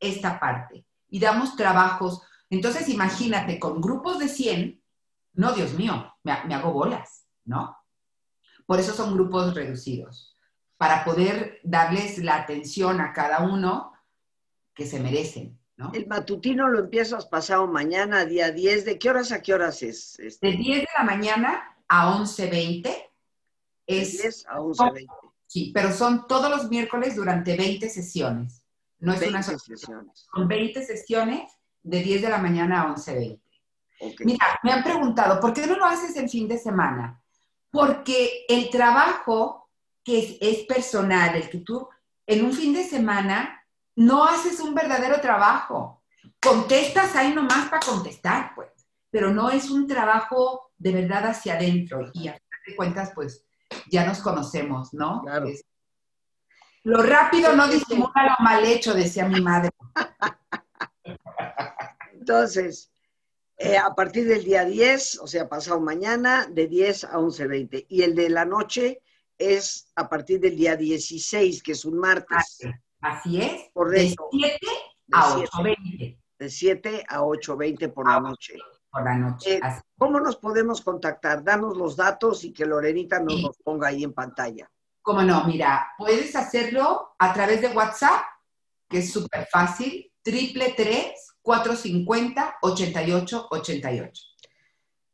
esta 0.00 0.40
parte. 0.40 0.86
Y 1.08 1.20
damos 1.20 1.54
trabajos 1.54 2.22
Entonces, 2.50 2.88
imagínate, 2.88 3.60
con 3.60 3.80
grupos 3.80 4.18
de 4.18 4.26
100, 4.26 4.82
no, 5.34 5.52
Dios 5.52 5.74
mío, 5.74 6.12
me, 6.24 6.34
me 6.46 6.54
hago 6.54 6.72
bolas, 6.72 7.26
¿no? 7.44 7.76
Por 8.66 8.80
eso 8.80 8.92
son 8.92 9.14
grupos 9.14 9.54
reducidos, 9.54 10.36
para 10.76 11.04
poder 11.04 11.60
darles 11.62 12.18
la 12.18 12.36
atención 12.36 13.00
a 13.00 13.12
cada 13.12 13.40
uno 13.40 13.92
que 14.74 14.86
se 14.86 15.00
merecen. 15.00 15.58
¿no? 15.76 15.92
El 15.92 16.06
matutino 16.06 16.68
lo 16.68 16.80
empiezas 16.80 17.26
pasado 17.26 17.66
mañana, 17.66 18.24
día 18.24 18.50
10. 18.50 18.84
¿De 18.84 18.98
qué 18.98 19.10
horas 19.10 19.32
a 19.32 19.42
qué 19.42 19.54
horas 19.54 19.82
es? 19.82 20.18
Este? 20.18 20.48
De 20.48 20.56
10 20.56 20.80
de 20.80 20.88
la 20.96 21.04
mañana 21.04 21.76
a 21.88 22.18
11.20. 22.18 22.88
Es, 23.86 24.16
de 24.16 24.22
10 24.22 24.46
a 24.48 24.58
11.20. 24.58 25.06
Sí, 25.46 25.70
pero 25.74 25.92
son 25.92 26.26
todos 26.26 26.50
los 26.50 26.68
miércoles 26.68 27.16
durante 27.16 27.56
20 27.56 27.88
sesiones. 27.88 28.64
No 28.98 29.12
es 29.12 29.20
20 29.20 29.36
una 29.36 29.42
sesiones. 29.42 30.26
Son 30.34 30.48
20 30.48 30.82
sesiones 30.84 31.52
de 31.82 32.02
10 32.02 32.22
de 32.22 32.28
la 32.28 32.38
mañana 32.38 32.82
a 32.82 32.94
11.20. 32.94 33.40
Okay. 34.00 34.26
Mira, 34.26 34.58
me 34.62 34.72
han 34.72 34.82
preguntado, 34.82 35.38
¿por 35.40 35.52
qué 35.52 35.66
no 35.66 35.76
lo 35.76 35.84
haces 35.84 36.16
el 36.16 36.28
fin 36.28 36.48
de 36.48 36.58
semana? 36.58 37.22
Porque 37.74 38.46
el 38.48 38.70
trabajo 38.70 39.68
que 40.04 40.20
es, 40.20 40.36
es 40.40 40.64
personal, 40.66 41.34
el 41.34 41.50
que 41.50 41.58
tú 41.58 41.88
en 42.24 42.44
un 42.44 42.52
fin 42.52 42.72
de 42.72 42.84
semana 42.84 43.66
no 43.96 44.24
haces 44.24 44.60
un 44.60 44.74
verdadero 44.74 45.20
trabajo. 45.20 46.04
Contestas 46.40 47.16
ahí 47.16 47.34
nomás 47.34 47.68
para 47.68 47.84
contestar, 47.84 48.52
pues, 48.54 48.70
pero 49.10 49.32
no 49.32 49.50
es 49.50 49.70
un 49.70 49.88
trabajo 49.88 50.70
de 50.78 50.92
verdad 50.92 51.26
hacia 51.26 51.54
adentro. 51.54 52.12
Y 52.12 52.28
a 52.28 52.34
fin 52.34 52.42
de 52.68 52.76
cuentas, 52.76 53.10
pues, 53.12 53.44
ya 53.90 54.06
nos 54.06 54.20
conocemos, 54.20 54.94
¿no? 54.94 55.22
Claro. 55.22 55.48
lo 56.84 57.02
rápido 57.02 57.56
no 57.56 57.66
disimula 57.66 58.36
lo 58.38 58.44
mal 58.44 58.64
hecho, 58.64 58.94
decía 58.94 59.26
mi 59.26 59.40
madre. 59.40 59.70
Entonces, 62.12 62.93
eh, 63.56 63.78
a 63.78 63.94
partir 63.94 64.26
del 64.26 64.44
día 64.44 64.64
10, 64.64 65.20
o 65.20 65.26
sea, 65.26 65.48
pasado 65.48 65.80
mañana, 65.80 66.46
de 66.50 66.66
10 66.66 67.04
a 67.04 67.18
11.20. 67.18 67.86
Y 67.88 68.02
el 68.02 68.14
de 68.14 68.28
la 68.28 68.44
noche 68.44 69.00
es 69.38 69.92
a 69.94 70.08
partir 70.08 70.40
del 70.40 70.56
día 70.56 70.76
16, 70.76 71.62
que 71.62 71.72
es 71.72 71.84
un 71.84 71.98
martes. 71.98 72.58
Así 73.00 73.40
es. 73.40 73.70
Correcto. 73.72 74.28
De 74.32 74.58
7 74.60 74.66
a 75.12 75.36
8.20. 75.36 76.18
De 76.38 76.50
7 76.50 77.04
a 77.08 77.20
8.20 77.20 77.92
por 77.92 78.08
la 78.08 78.20
noche. 78.20 78.54
Por 78.90 79.04
la 79.04 79.14
noche. 79.14 79.56
Eh, 79.56 79.60
¿Cómo 79.96 80.18
nos 80.18 80.36
podemos 80.36 80.80
contactar? 80.80 81.44
Danos 81.44 81.76
los 81.76 81.96
datos 81.96 82.42
y 82.44 82.52
que 82.52 82.66
Lorenita 82.66 83.20
nos 83.20 83.40
los 83.40 83.56
ponga 83.58 83.88
ahí 83.88 84.02
en 84.02 84.12
pantalla. 84.12 84.68
Cómo 85.00 85.22
no, 85.22 85.44
mira, 85.44 85.92
puedes 85.98 86.34
hacerlo 86.34 87.14
a 87.18 87.32
través 87.32 87.60
de 87.60 87.68
WhatsApp, 87.68 88.22
que 88.88 88.98
es 88.98 89.12
súper 89.12 89.46
fácil, 89.46 90.10
triple 90.22 90.72
3 90.76 91.33
450 91.44 92.56
88 92.62 93.48
88. 93.50 94.22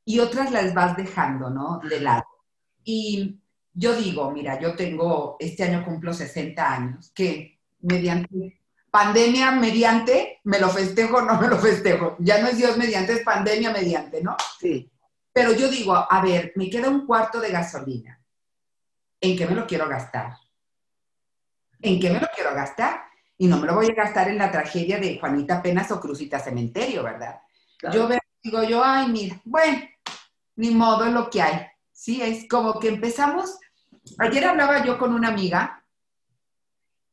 y 0.06 0.20
otras 0.20 0.50
las 0.50 0.72
vas 0.72 0.96
dejando, 0.96 1.50
¿no? 1.50 1.80
De 1.86 2.00
lado. 2.00 2.24
Y 2.82 3.42
yo 3.74 3.94
digo, 3.94 4.30
mira, 4.30 4.58
yo 4.58 4.74
tengo, 4.74 5.36
este 5.38 5.64
año 5.64 5.84
cumplo 5.84 6.14
60 6.14 6.72
años, 6.72 7.12
que 7.14 7.60
mediante 7.80 8.62
pandemia 8.90 9.50
mediante, 9.50 10.40
me 10.44 10.58
lo 10.58 10.70
festejo 10.70 11.18
o 11.18 11.20
no 11.20 11.38
me 11.38 11.48
lo 11.48 11.58
festejo. 11.58 12.16
Ya 12.20 12.40
no 12.40 12.48
es 12.48 12.56
Dios 12.56 12.78
mediante, 12.78 13.12
es 13.12 13.22
pandemia 13.22 13.70
mediante, 13.70 14.22
¿no? 14.22 14.34
Sí. 14.58 14.90
Pero 15.30 15.52
yo 15.52 15.68
digo, 15.68 15.94
a 15.94 16.22
ver, 16.22 16.54
me 16.56 16.70
queda 16.70 16.88
un 16.88 17.06
cuarto 17.06 17.38
de 17.38 17.50
gasolina. 17.50 18.18
¿En 19.20 19.36
qué 19.36 19.46
me 19.46 19.54
lo 19.54 19.66
quiero 19.66 19.86
gastar? 19.86 20.38
¿En 21.82 22.00
qué 22.00 22.08
me 22.08 22.20
lo 22.20 22.28
quiero 22.34 22.54
gastar? 22.54 23.02
Y 23.38 23.46
no 23.46 23.58
me 23.58 23.66
lo 23.66 23.74
voy 23.74 23.90
a 23.90 23.94
gastar 23.94 24.28
en 24.28 24.38
la 24.38 24.50
tragedia 24.50 24.98
de 24.98 25.18
Juanita 25.18 25.62
Penas 25.62 25.90
o 25.90 26.00
Crucita 26.00 26.38
Cementerio, 26.38 27.02
¿verdad? 27.02 27.40
Yo 27.92 28.08
veo, 28.08 28.20
digo 28.42 28.62
yo, 28.62 28.82
ay, 28.82 29.08
mira, 29.08 29.40
bueno, 29.44 29.82
ni 30.56 30.70
modo 30.70 31.04
es 31.04 31.12
lo 31.12 31.28
que 31.28 31.42
hay. 31.42 31.66
Sí, 31.92 32.22
es 32.22 32.48
como 32.48 32.78
que 32.80 32.88
empezamos. 32.88 33.58
Ayer 34.18 34.44
hablaba 34.44 34.84
yo 34.84 34.98
con 34.98 35.12
una 35.12 35.28
amiga 35.28 35.84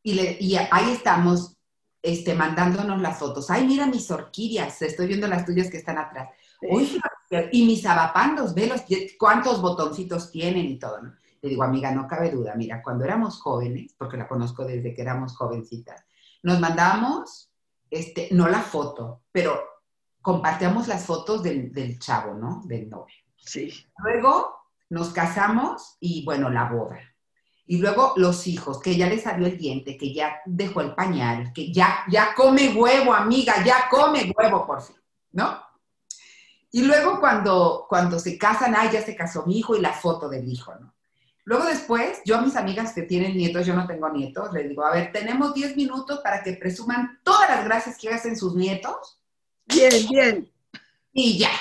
y, 0.01 0.13
le, 0.13 0.37
y 0.39 0.55
ahí 0.55 0.91
estamos 0.91 1.57
este, 2.01 2.35
mandándonos 2.35 3.01
las 3.01 3.17
fotos. 3.17 3.49
Ay, 3.49 3.65
mira 3.65 3.87
mis 3.87 4.09
orquídeas, 4.11 4.81
estoy 4.81 5.07
viendo 5.07 5.27
las 5.27 5.45
tuyas 5.45 5.69
que 5.69 5.77
están 5.77 5.97
atrás. 5.97 6.29
Uy, 6.61 7.01
y 7.51 7.65
mis 7.65 7.85
abapandos, 7.85 8.53
ve 8.53 8.71
cuántos 9.17 9.61
botoncitos 9.61 10.31
tienen 10.31 10.65
y 10.65 10.79
todo, 10.79 11.01
¿no? 11.01 11.13
Le 11.41 11.49
digo, 11.49 11.63
amiga, 11.63 11.91
no 11.91 12.07
cabe 12.07 12.31
duda, 12.31 12.55
mira, 12.55 12.81
cuando 12.81 13.03
éramos 13.03 13.41
jóvenes, 13.41 13.93
porque 13.97 14.15
la 14.15 14.27
conozco 14.27 14.63
desde 14.63 14.93
que 14.93 15.01
éramos 15.01 15.35
jovencitas, 15.35 16.05
nos 16.43 16.59
mandamos, 16.59 17.49
este, 17.89 18.29
no 18.31 18.47
la 18.47 18.61
foto, 18.61 19.23
pero 19.31 19.61
compartíamos 20.21 20.87
las 20.87 21.05
fotos 21.05 21.41
del, 21.41 21.71
del 21.73 21.99
chavo, 21.99 22.33
¿no? 22.33 22.61
Del 22.65 22.89
novio. 22.89 23.15
Sí. 23.37 23.73
Luego 23.97 24.55
nos 24.89 25.09
casamos 25.09 25.97
y, 25.99 26.23
bueno, 26.23 26.49
la 26.49 26.69
boda. 26.69 26.99
Y 27.65 27.77
luego 27.77 28.13
los 28.17 28.45
hijos, 28.47 28.79
que 28.79 28.95
ya 28.95 29.07
le 29.07 29.19
salió 29.19 29.47
el 29.47 29.57
diente, 29.57 29.97
que 29.97 30.13
ya 30.13 30.41
dejó 30.45 30.81
el 30.81 30.93
pañal, 30.93 31.53
que 31.53 31.71
ya, 31.71 32.03
ya 32.09 32.35
come 32.35 32.73
huevo, 32.73 33.13
amiga, 33.13 33.63
ya 33.63 33.87
come 33.89 34.31
huevo 34.35 34.65
por 34.65 34.81
fin, 34.81 34.97
¿no? 35.31 35.61
Y 36.71 36.83
luego 36.83 37.19
cuando, 37.19 37.85
cuando 37.87 38.19
se 38.19 38.37
casan, 38.37 38.75
ay, 38.75 38.89
ya 38.91 39.01
se 39.01 39.15
casó 39.15 39.45
mi 39.45 39.59
hijo 39.59 39.75
y 39.75 39.81
la 39.81 39.93
foto 39.93 40.27
del 40.27 40.47
hijo, 40.49 40.73
¿no? 40.75 40.93
Luego 41.45 41.65
después, 41.65 42.21
yo 42.25 42.37
a 42.37 42.41
mis 42.41 42.55
amigas 42.55 42.93
que 42.93 43.01
tienen 43.01 43.35
nietos, 43.35 43.65
yo 43.65 43.75
no 43.75 43.85
tengo 43.85 44.09
nietos, 44.09 44.53
les 44.53 44.69
digo, 44.69 44.85
a 44.85 44.91
ver, 44.91 45.11
tenemos 45.11 45.53
10 45.53 45.75
minutos 45.75 46.21
para 46.21 46.41
que 46.41 46.53
presuman 46.53 47.19
todas 47.23 47.49
las 47.49 47.65
gracias 47.65 47.97
que 47.97 48.13
hacen 48.13 48.37
sus 48.37 48.55
nietos. 48.55 49.19
Bien, 49.65 50.07
bien. 50.09 50.51
Y 51.11 51.37
ya. 51.39 51.51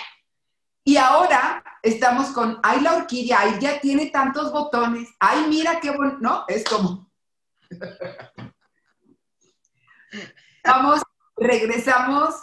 Y 0.85 0.97
ahora 0.97 1.65
estamos 1.83 2.29
con, 2.29 2.61
ay, 2.63 2.81
la 2.81 2.97
orquídea, 2.97 3.41
ay, 3.41 3.59
ya 3.61 3.81
tiene 3.81 4.07
tantos 4.07 4.53
botones, 4.53 5.09
ay, 5.19 5.47
mira 5.49 5.81
qué 5.81 5.91
bueno, 5.91 6.19
¿no? 6.21 6.45
Es 6.49 6.65
como... 6.65 7.11
Vamos, 10.65 11.03
regresamos, 11.37 12.37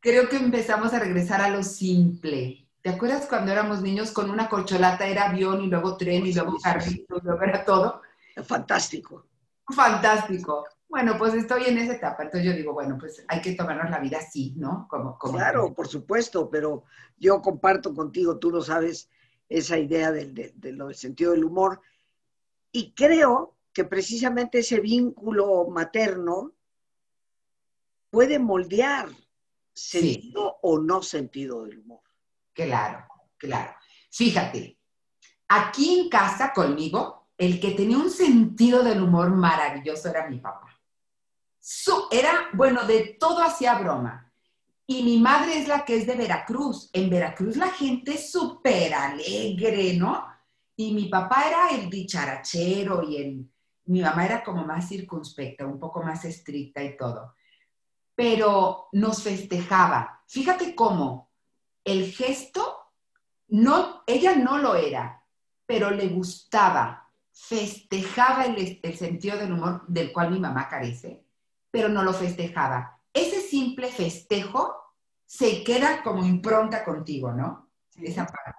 creo 0.00 0.28
que 0.28 0.36
empezamos 0.36 0.94
a 0.94 0.98
regresar 0.98 1.42
a 1.42 1.48
lo 1.48 1.62
simple. 1.62 2.66
¿Te 2.82 2.90
acuerdas 2.90 3.26
cuando 3.26 3.52
éramos 3.52 3.80
niños 3.80 4.10
con 4.10 4.28
una 4.28 4.48
colcholata 4.48 5.06
era 5.06 5.30
avión 5.30 5.62
y 5.62 5.68
luego 5.68 5.96
tren 5.96 6.26
y 6.26 6.34
luego 6.34 6.58
carrito 6.60 7.16
y 7.16 7.24
luego 7.24 7.42
era 7.42 7.64
todo? 7.64 8.02
Fantástico. 8.44 9.26
Fantástico. 9.68 10.64
Bueno, 10.88 11.16
pues 11.16 11.32
estoy 11.34 11.64
en 11.66 11.78
esa 11.78 11.94
etapa, 11.94 12.24
entonces 12.24 12.50
yo 12.50 12.56
digo, 12.56 12.74
bueno, 12.74 12.98
pues 12.98 13.24
hay 13.28 13.40
que 13.40 13.54
tomarnos 13.54 13.88
la 13.88 14.00
vida 14.00 14.18
así, 14.18 14.52
¿no? 14.56 14.86
Como, 14.90 15.16
claro, 15.16 15.72
por 15.72 15.88
supuesto, 15.88 16.50
pero 16.50 16.84
yo 17.16 17.40
comparto 17.40 17.94
contigo, 17.94 18.38
tú 18.38 18.50
lo 18.50 18.60
sabes, 18.60 19.08
esa 19.48 19.78
idea 19.78 20.10
del, 20.10 20.34
del, 20.34 20.52
del, 20.56 20.94
sentido 20.94 21.32
del 21.32 21.44
humor. 21.44 21.80
Y 22.72 22.92
creo 22.92 23.54
que 23.72 23.84
precisamente 23.84 24.58
ese 24.58 24.80
vínculo 24.80 25.66
materno 25.68 26.52
puede 28.10 28.38
moldear 28.38 29.08
sentido 29.72 30.56
o 30.62 30.78
no 30.78 31.00
sentido 31.02 31.64
del 31.64 31.78
humor. 31.78 32.02
Claro, 32.52 33.06
claro. 33.36 33.74
Fíjate, 34.10 34.78
aquí 35.48 36.00
en 36.00 36.08
casa 36.08 36.52
conmigo, 36.52 37.28
el 37.38 37.58
que 37.60 37.72
tenía 37.72 37.98
un 37.98 38.10
sentido 38.10 38.82
del 38.82 39.02
humor 39.02 39.30
maravilloso 39.30 40.10
era 40.10 40.28
mi 40.28 40.38
papá. 40.38 40.68
era, 42.10 42.50
bueno, 42.52 42.84
de 42.84 43.16
todo 43.18 43.42
hacía 43.42 43.74
broma. 43.78 44.32
Y 44.86 45.02
mi 45.02 45.18
madre 45.18 45.58
es 45.58 45.68
la 45.68 45.84
que 45.84 45.96
es 45.96 46.06
de 46.06 46.14
Veracruz. 46.14 46.90
En 46.92 47.08
Veracruz 47.08 47.56
la 47.56 47.70
gente 47.70 48.14
es 48.14 48.30
súper 48.30 48.92
alegre, 48.92 49.94
¿no? 49.94 50.26
Y 50.76 50.92
mi 50.92 51.08
papá 51.08 51.48
era 51.48 51.68
el 51.70 51.88
dicharachero 51.88 53.02
y 53.02 53.16
el, 53.16 53.50
mi 53.86 54.02
mamá 54.02 54.26
era 54.26 54.44
como 54.44 54.64
más 54.64 54.88
circunspecta, 54.88 55.66
un 55.66 55.78
poco 55.78 56.02
más 56.02 56.24
estricta 56.24 56.82
y 56.82 56.96
todo. 56.96 57.34
Pero 58.14 58.88
nos 58.92 59.22
festejaba. 59.22 60.22
Fíjate 60.26 60.74
cómo 60.74 61.31
el 61.84 62.12
gesto, 62.12 62.78
no, 63.48 64.02
ella 64.06 64.36
no 64.36 64.58
lo 64.58 64.74
era, 64.74 65.24
pero 65.66 65.90
le 65.90 66.08
gustaba, 66.08 67.10
festejaba 67.32 68.44
el, 68.44 68.80
el 68.82 68.96
sentido 68.96 69.38
del 69.38 69.52
humor 69.52 69.84
del 69.88 70.12
cual 70.12 70.30
mi 70.30 70.40
mamá 70.40 70.68
carece, 70.68 71.24
pero 71.70 71.88
no 71.88 72.02
lo 72.02 72.12
festejaba. 72.12 72.98
Ese 73.12 73.40
simple 73.40 73.88
festejo 73.88 74.76
se 75.26 75.64
queda 75.64 76.02
como 76.02 76.24
impronta 76.24 76.84
contigo, 76.84 77.32
¿no? 77.32 77.70
Esa 77.96 78.26
parte. 78.26 78.52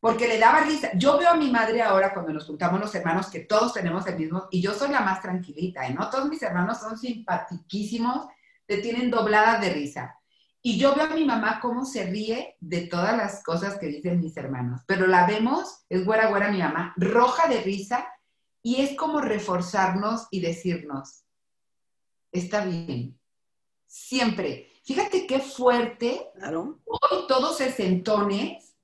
Porque 0.00 0.28
le 0.28 0.38
daba 0.38 0.60
risa. 0.60 0.90
Yo 0.94 1.18
veo 1.18 1.30
a 1.30 1.36
mi 1.36 1.50
madre 1.50 1.82
ahora 1.82 2.12
cuando 2.12 2.32
nos 2.32 2.46
juntamos 2.46 2.80
los 2.80 2.94
hermanos 2.94 3.28
que 3.28 3.40
todos 3.40 3.72
tenemos 3.72 4.06
el 4.06 4.16
mismo, 4.16 4.46
y 4.50 4.60
yo 4.60 4.72
soy 4.72 4.90
la 4.90 5.00
más 5.00 5.20
tranquilita, 5.20 5.86
¿eh? 5.86 5.94
¿no? 5.94 6.08
Todos 6.08 6.28
mis 6.28 6.42
hermanos 6.42 6.78
son 6.78 6.96
simpatiquísimos, 6.96 8.26
te 8.66 8.78
tienen 8.78 9.10
doblada 9.10 9.58
de 9.58 9.70
risa. 9.70 10.17
Y 10.60 10.78
yo 10.78 10.94
veo 10.94 11.04
a 11.04 11.14
mi 11.14 11.24
mamá 11.24 11.60
cómo 11.60 11.84
se 11.84 12.04
ríe 12.04 12.56
de 12.60 12.86
todas 12.86 13.16
las 13.16 13.42
cosas 13.42 13.78
que 13.78 13.86
dicen 13.86 14.20
mis 14.20 14.36
hermanos. 14.36 14.82
Pero 14.86 15.06
la 15.06 15.26
vemos, 15.26 15.84
es 15.88 16.04
güera 16.04 16.28
güera 16.28 16.50
mi 16.50 16.58
mamá, 16.58 16.94
roja 16.96 17.48
de 17.48 17.60
risa, 17.60 18.06
y 18.62 18.82
es 18.82 18.96
como 18.96 19.20
reforzarnos 19.20 20.26
y 20.30 20.40
decirnos, 20.40 21.22
está 22.32 22.64
bien. 22.64 23.18
Siempre 23.86 24.68
Fíjate 24.88 25.26
qué 25.26 25.40
fuerte. 25.40 26.30
Claro. 26.36 26.80
Hoy 26.86 27.26
todos 27.28 27.60
entones 27.78 28.74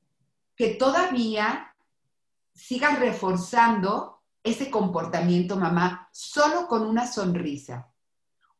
que 0.55 0.75
todavía 0.75 1.75
sigan 2.53 3.01
reforzando 3.01 4.21
ese 4.43 4.71
comportamiento, 4.71 5.57
mamá, 5.57 6.11
solo 6.13 6.69
con 6.69 6.83
una 6.83 7.11
sonrisa. 7.11 7.91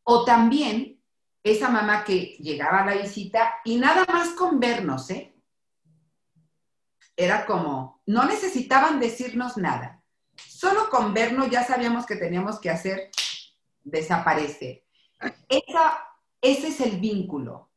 O 0.05 0.25
también 0.25 0.94
esa 1.45 1.69
mamá 1.69 2.03
que 2.03 2.37
llegaba 2.41 2.83
a 2.83 2.87
la 2.87 3.01
visita 3.01 3.55
y 3.65 3.77
nada 3.77 4.05
más 4.13 4.31
con 4.31 4.59
vernos, 4.59 5.11
¿eh? 5.11 5.33
Era 7.17 7.47
como, 7.47 8.03
no 8.07 8.25
necesitaban 8.25 8.99
decirnos 8.99 9.57
nada. 9.57 10.03
Solo 10.37 10.91
con 10.91 11.15
vernos 11.15 11.49
ya 11.49 11.63
sabíamos 11.63 12.07
que 12.07 12.17
teníamos 12.17 12.59
que 12.59 12.71
hacer 12.71 13.11
desaparecer. 13.85 14.85
Esa 15.49 15.99
ese 16.41 16.69
es 16.69 16.81
el 16.81 16.99
vínculo. 16.99 17.71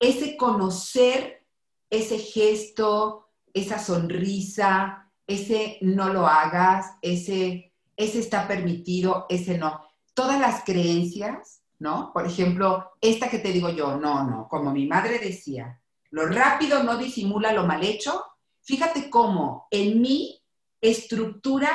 Ese 0.00 0.36
conocer 0.36 1.46
ese 1.90 2.18
gesto, 2.18 3.28
esa 3.52 3.78
sonrisa, 3.78 5.10
ese 5.26 5.78
no 5.80 6.12
lo 6.12 6.26
hagas, 6.26 6.96
ese, 7.02 7.72
ese 7.96 8.18
está 8.18 8.46
permitido, 8.46 9.26
ese 9.28 9.58
no. 9.58 9.82
Todas 10.14 10.40
las 10.40 10.64
creencias, 10.64 11.62
¿no? 11.78 12.12
Por 12.12 12.26
ejemplo, 12.26 12.92
esta 13.00 13.28
que 13.28 13.38
te 13.38 13.52
digo 13.52 13.70
yo, 13.70 13.96
no, 13.96 14.24
no, 14.24 14.48
como 14.48 14.72
mi 14.72 14.86
madre 14.86 15.18
decía, 15.18 15.80
lo 16.10 16.26
rápido 16.26 16.82
no 16.82 16.96
disimula 16.96 17.52
lo 17.52 17.66
mal 17.66 17.84
hecho. 17.84 18.22
Fíjate 18.62 19.10
cómo 19.10 19.68
en 19.70 20.00
mi 20.00 20.42
estructura 20.80 21.70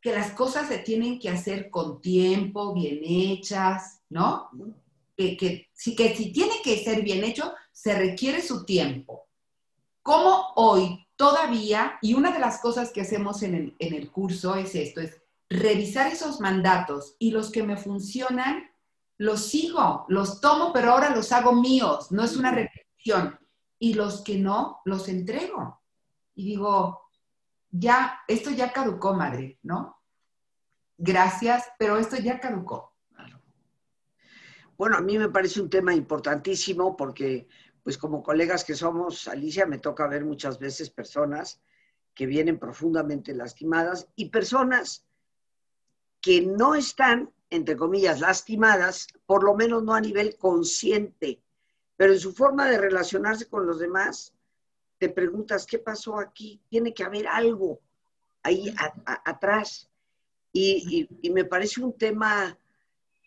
que 0.00 0.12
las 0.12 0.30
cosas 0.32 0.68
se 0.68 0.78
tienen 0.78 1.18
que 1.18 1.28
hacer 1.28 1.70
con 1.70 2.00
tiempo, 2.00 2.72
bien 2.72 3.00
hechas, 3.02 4.00
¿no? 4.08 4.48
Que, 5.16 5.36
que, 5.36 5.68
si, 5.74 5.94
que 5.94 6.16
si 6.16 6.32
tiene 6.32 6.54
que 6.62 6.82
ser 6.82 7.02
bien 7.02 7.24
hecho, 7.24 7.52
se 7.72 7.94
requiere 7.94 8.40
su 8.40 8.64
tiempo. 8.64 9.26
Como 10.02 10.52
hoy 10.56 11.06
todavía, 11.16 11.98
y 12.00 12.14
una 12.14 12.30
de 12.30 12.38
las 12.38 12.60
cosas 12.60 12.90
que 12.90 13.02
hacemos 13.02 13.42
en 13.42 13.54
el, 13.54 13.76
en 13.78 13.94
el 13.94 14.10
curso 14.10 14.54
es 14.54 14.74
esto, 14.74 15.02
es 15.02 15.20
revisar 15.50 16.10
esos 16.10 16.40
mandatos 16.40 17.16
y 17.18 17.32
los 17.32 17.50
que 17.50 17.62
me 17.62 17.76
funcionan, 17.76 18.69
los 19.20 19.48
sigo, 19.48 20.06
los 20.08 20.40
tomo, 20.40 20.72
pero 20.72 20.92
ahora 20.92 21.14
los 21.14 21.30
hago 21.30 21.52
míos, 21.52 22.10
no 22.10 22.24
es 22.24 22.38
una 22.38 22.52
repetición. 22.52 23.38
Y 23.78 23.92
los 23.92 24.22
que 24.22 24.38
no, 24.38 24.80
los 24.86 25.08
entrego. 25.08 25.82
Y 26.34 26.46
digo, 26.46 27.02
ya, 27.70 28.20
esto 28.26 28.50
ya 28.50 28.72
caducó, 28.72 29.12
madre, 29.12 29.58
¿no? 29.62 29.98
Gracias, 30.96 31.70
pero 31.78 31.98
esto 31.98 32.16
ya 32.16 32.40
caducó. 32.40 32.94
Bueno, 34.78 34.96
a 34.96 35.02
mí 35.02 35.18
me 35.18 35.28
parece 35.28 35.60
un 35.60 35.68
tema 35.68 35.94
importantísimo 35.94 36.96
porque, 36.96 37.46
pues 37.82 37.98
como 37.98 38.22
colegas 38.22 38.64
que 38.64 38.74
somos, 38.74 39.28
Alicia, 39.28 39.66
me 39.66 39.76
toca 39.76 40.06
ver 40.06 40.24
muchas 40.24 40.58
veces 40.58 40.88
personas 40.88 41.60
que 42.14 42.24
vienen 42.24 42.58
profundamente 42.58 43.34
lastimadas 43.34 44.08
y 44.16 44.30
personas 44.30 45.04
que 46.22 46.40
no 46.40 46.74
están, 46.74 47.30
entre 47.50 47.76
comillas, 47.76 48.20
lastimadas, 48.20 49.08
por 49.26 49.44
lo 49.44 49.54
menos 49.54 49.82
no 49.82 49.94
a 49.94 50.00
nivel 50.00 50.36
consciente, 50.36 51.42
pero 51.96 52.12
en 52.12 52.20
su 52.20 52.32
forma 52.32 52.70
de 52.70 52.78
relacionarse 52.78 53.46
con 53.46 53.66
los 53.66 53.78
demás, 53.78 54.32
te 54.98 55.08
preguntas, 55.08 55.66
¿qué 55.66 55.78
pasó 55.78 56.18
aquí? 56.18 56.60
Tiene 56.68 56.94
que 56.94 57.04
haber 57.04 57.26
algo 57.26 57.80
ahí 58.42 58.72
atrás. 59.24 59.90
y, 60.52 61.08
me 61.30 61.44
parece 61.44 61.82
un 61.82 61.96
tema 61.96 62.58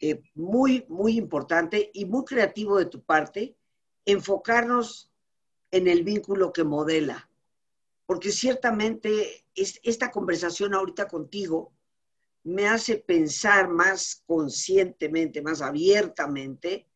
eh, 0.06 0.22
muy, 0.36 0.86
muy 0.90 1.16
importante 1.18 1.90
y 1.94 2.04
muy 2.04 2.26
creativo 2.26 2.78
de 2.78 2.88
tu 2.88 3.02
parte, 3.02 3.56
enfocarnos 4.06 5.10
en 5.72 5.88
el 5.88 6.04
vínculo 6.04 6.52
que 6.52 6.66
modela. 6.66 7.30
Porque 8.06 8.32
ciertamente 8.32 9.46
esta 9.56 10.12
conversación 10.12 10.74
ahorita 10.74 11.08
contigo 11.08 11.72
me 12.44 12.68
hace 12.68 12.98
pensar 12.98 13.70
más 13.70 14.24
conscientemente, 14.26 15.42
más 15.42 15.62
abiertamente, 15.62 16.88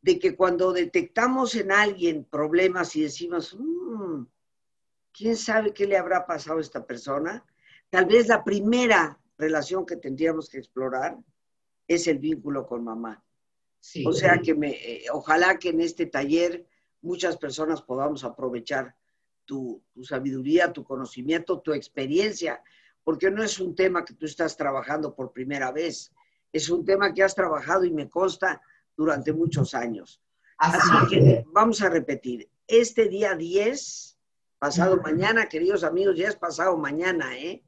de 0.00 0.18
que 0.18 0.36
cuando 0.36 0.72
detectamos 0.72 1.54
en 1.54 1.72
alguien 1.72 2.24
problemas 2.24 2.94
y 2.94 3.02
decimos, 3.02 3.56
mm, 3.58 4.24
¿quién 5.12 5.36
sabe 5.36 5.72
qué 5.72 5.86
le 5.86 5.96
habrá 5.96 6.26
pasado 6.26 6.58
a 6.58 6.60
esta 6.60 6.86
persona? 6.86 7.44
Tal 7.90 8.06
vez 8.06 8.28
la 8.28 8.44
primera 8.44 9.18
relación 9.38 9.86
que 9.86 9.96
tendríamos 9.96 10.48
que 10.48 10.58
explorar 10.58 11.18
es 11.88 12.06
el 12.06 12.18
vínculo 12.18 12.66
con 12.66 12.84
mamá. 12.84 13.24
O 14.06 14.12
sea 14.12 14.38
que 14.38 14.54
me, 14.54 14.70
eh, 14.70 15.04
ojalá 15.12 15.58
que 15.58 15.68
en 15.68 15.80
este 15.80 16.06
taller 16.06 16.66
muchas 17.02 17.36
personas 17.36 17.82
podamos 17.82 18.24
aprovechar 18.24 18.96
tu, 19.44 19.82
sabiduría, 20.02 20.72
tu 20.72 20.84
conocimiento, 20.84 21.60
tu 21.60 21.72
experiencia, 21.72 22.62
porque 23.04 23.30
no 23.30 23.42
es 23.42 23.60
un 23.60 23.74
tema 23.74 24.04
que 24.04 24.14
tú 24.14 24.26
estás 24.26 24.56
trabajando 24.56 25.14
por 25.14 25.32
primera 25.32 25.70
vez, 25.70 26.12
es 26.52 26.68
un 26.70 26.84
tema 26.84 27.12
que 27.12 27.22
has 27.22 27.34
trabajado 27.34 27.84
y 27.84 27.92
me 27.92 28.08
consta 28.08 28.60
durante 28.96 29.32
muchos 29.32 29.74
años. 29.74 30.20
Así, 30.58 30.90
que 31.10 31.44
vamos 31.52 31.82
a 31.82 31.90
repetir, 31.90 32.48
este 32.66 33.08
día 33.08 33.34
10, 33.34 34.18
pasado 34.58 34.96
mañana, 35.02 35.48
queridos 35.48 35.84
amigos, 35.84 36.16
ya 36.16 36.28
es 36.28 36.36
pasado 36.36 36.76
mañana, 36.76 37.36
¿eh? 37.36 37.62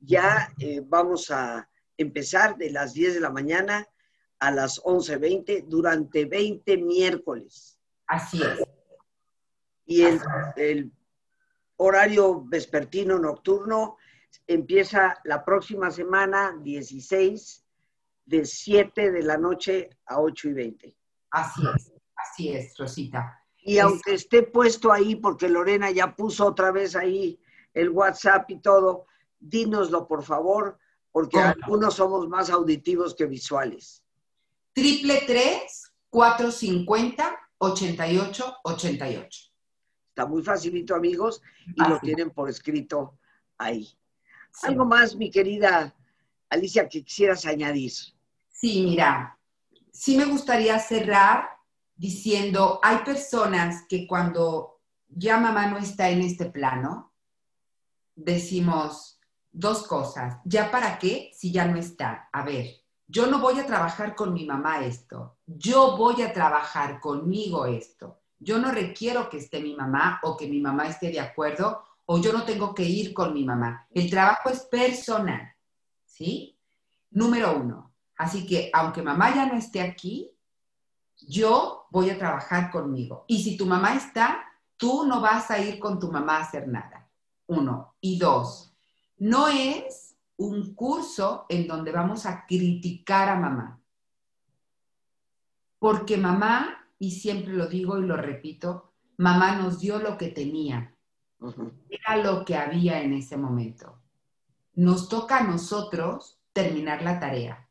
ya 0.00 0.52
eh, 0.58 0.82
vamos 0.84 1.30
a 1.30 1.68
empezar 1.96 2.56
de 2.56 2.70
las 2.70 2.92
10 2.92 3.14
de 3.14 3.20
la 3.20 3.30
mañana 3.30 3.88
a 4.38 4.50
las 4.50 4.82
11.20 4.82 5.66
durante 5.66 6.26
20 6.26 6.76
miércoles. 6.78 7.78
Así 8.06 8.42
es. 8.42 8.62
Y 9.86 10.02
el, 10.02 10.92
horario 11.76 12.44
vespertino 12.44 13.18
nocturno 13.18 13.96
empieza 14.46 15.18
la 15.24 15.44
próxima 15.44 15.90
semana, 15.90 16.58
16, 16.62 17.64
de 18.26 18.44
7 18.44 19.10
de 19.10 19.22
la 19.22 19.36
noche 19.36 19.90
a 20.06 20.20
8 20.20 20.48
y 20.48 20.52
20. 20.52 20.96
Así 21.30 21.62
es, 21.74 21.92
así 22.16 22.48
es, 22.50 22.76
Rosita. 22.78 23.40
Y 23.58 23.78
aunque 23.78 24.14
esté 24.14 24.42
puesto 24.42 24.92
ahí, 24.92 25.16
porque 25.16 25.48
Lorena 25.48 25.90
ya 25.90 26.14
puso 26.14 26.46
otra 26.46 26.70
vez 26.70 26.96
ahí 26.96 27.40
el 27.72 27.90
WhatsApp 27.90 28.50
y 28.50 28.60
todo, 28.60 29.06
dínoslo 29.40 30.06
por 30.06 30.22
favor, 30.22 30.78
porque 31.10 31.38
algunos 31.38 31.94
somos 31.94 32.28
más 32.28 32.50
auditivos 32.50 33.14
que 33.14 33.26
visuales. 33.26 34.02
Triple 34.72 35.22
3 35.26 35.92
450 36.10 37.40
88 37.58 38.56
88. 38.64 39.50
Está 40.08 40.26
muy 40.26 40.42
facilito, 40.42 40.94
amigos, 40.94 41.42
y 41.74 41.88
lo 41.88 41.98
tienen 42.00 42.30
por 42.30 42.48
escrito 42.48 43.18
ahí. 43.58 43.98
Algo 44.62 44.84
más, 44.84 45.16
mi 45.16 45.30
querida 45.30 45.94
Alicia, 46.48 46.88
que 46.88 47.02
quisieras 47.02 47.44
añadir. 47.46 47.92
Sí, 48.50 48.82
mira, 48.82 49.38
sí 49.92 50.16
me 50.16 50.24
gustaría 50.24 50.78
cerrar 50.78 51.48
diciendo, 51.96 52.80
hay 52.82 52.98
personas 52.98 53.84
que 53.88 54.06
cuando 54.06 54.80
ya 55.08 55.38
mamá 55.38 55.66
no 55.66 55.78
está 55.78 56.10
en 56.10 56.22
este 56.22 56.46
plano, 56.46 57.12
decimos 58.14 59.20
dos 59.52 59.86
cosas, 59.86 60.38
¿ya 60.44 60.70
para 60.70 60.98
qué 60.98 61.30
si 61.34 61.52
ya 61.52 61.66
no 61.66 61.76
está? 61.76 62.28
A 62.32 62.44
ver, 62.44 62.70
yo 63.06 63.26
no 63.26 63.38
voy 63.40 63.58
a 63.60 63.66
trabajar 63.66 64.14
con 64.14 64.32
mi 64.32 64.44
mamá 64.44 64.84
esto, 64.84 65.38
yo 65.46 65.96
voy 65.96 66.22
a 66.22 66.32
trabajar 66.32 67.00
conmigo 67.00 67.66
esto. 67.66 68.20
Yo 68.38 68.58
no 68.58 68.70
requiero 68.72 69.30
que 69.30 69.38
esté 69.38 69.60
mi 69.60 69.74
mamá 69.74 70.20
o 70.22 70.36
que 70.36 70.48
mi 70.48 70.60
mamá 70.60 70.88
esté 70.88 71.10
de 71.10 71.20
acuerdo 71.20 71.82
o 72.06 72.20
yo 72.20 72.32
no 72.32 72.44
tengo 72.44 72.74
que 72.74 72.84
ir 72.84 73.14
con 73.14 73.32
mi 73.32 73.44
mamá. 73.44 73.86
El 73.90 74.10
trabajo 74.10 74.50
es 74.50 74.60
personal, 74.60 75.54
¿sí? 76.04 76.58
Número 77.10 77.56
uno. 77.56 77.94
Así 78.16 78.46
que 78.46 78.70
aunque 78.72 79.02
mamá 79.02 79.34
ya 79.34 79.46
no 79.46 79.56
esté 79.56 79.80
aquí, 79.80 80.30
yo 81.26 81.86
voy 81.90 82.10
a 82.10 82.18
trabajar 82.18 82.70
conmigo. 82.70 83.24
Y 83.28 83.42
si 83.42 83.56
tu 83.56 83.66
mamá 83.66 83.94
está, 83.94 84.44
tú 84.76 85.06
no 85.06 85.20
vas 85.20 85.50
a 85.50 85.58
ir 85.58 85.78
con 85.78 85.98
tu 85.98 86.10
mamá 86.10 86.38
a 86.38 86.42
hacer 86.42 86.68
nada. 86.68 87.08
Uno. 87.46 87.94
Y 88.00 88.18
dos, 88.18 88.74
no 89.18 89.48
es 89.48 90.16
un 90.36 90.74
curso 90.74 91.46
en 91.48 91.66
donde 91.66 91.92
vamos 91.92 92.26
a 92.26 92.46
criticar 92.46 93.28
a 93.28 93.36
mamá. 93.36 93.80
Porque 95.78 96.16
mamá, 96.16 96.86
y 96.98 97.12
siempre 97.12 97.52
lo 97.52 97.66
digo 97.66 97.98
y 97.98 98.06
lo 98.06 98.16
repito, 98.16 98.92
mamá 99.16 99.56
nos 99.56 99.80
dio 99.80 99.98
lo 99.98 100.16
que 100.16 100.28
tenía. 100.28 100.93
Era 101.88 102.16
lo 102.16 102.44
que 102.44 102.56
había 102.56 103.02
en 103.02 103.12
ese 103.12 103.36
momento. 103.36 103.98
Nos 104.74 105.08
toca 105.08 105.38
a 105.38 105.44
nosotros 105.44 106.40
terminar 106.52 107.02
la 107.02 107.20
tarea. 107.20 107.68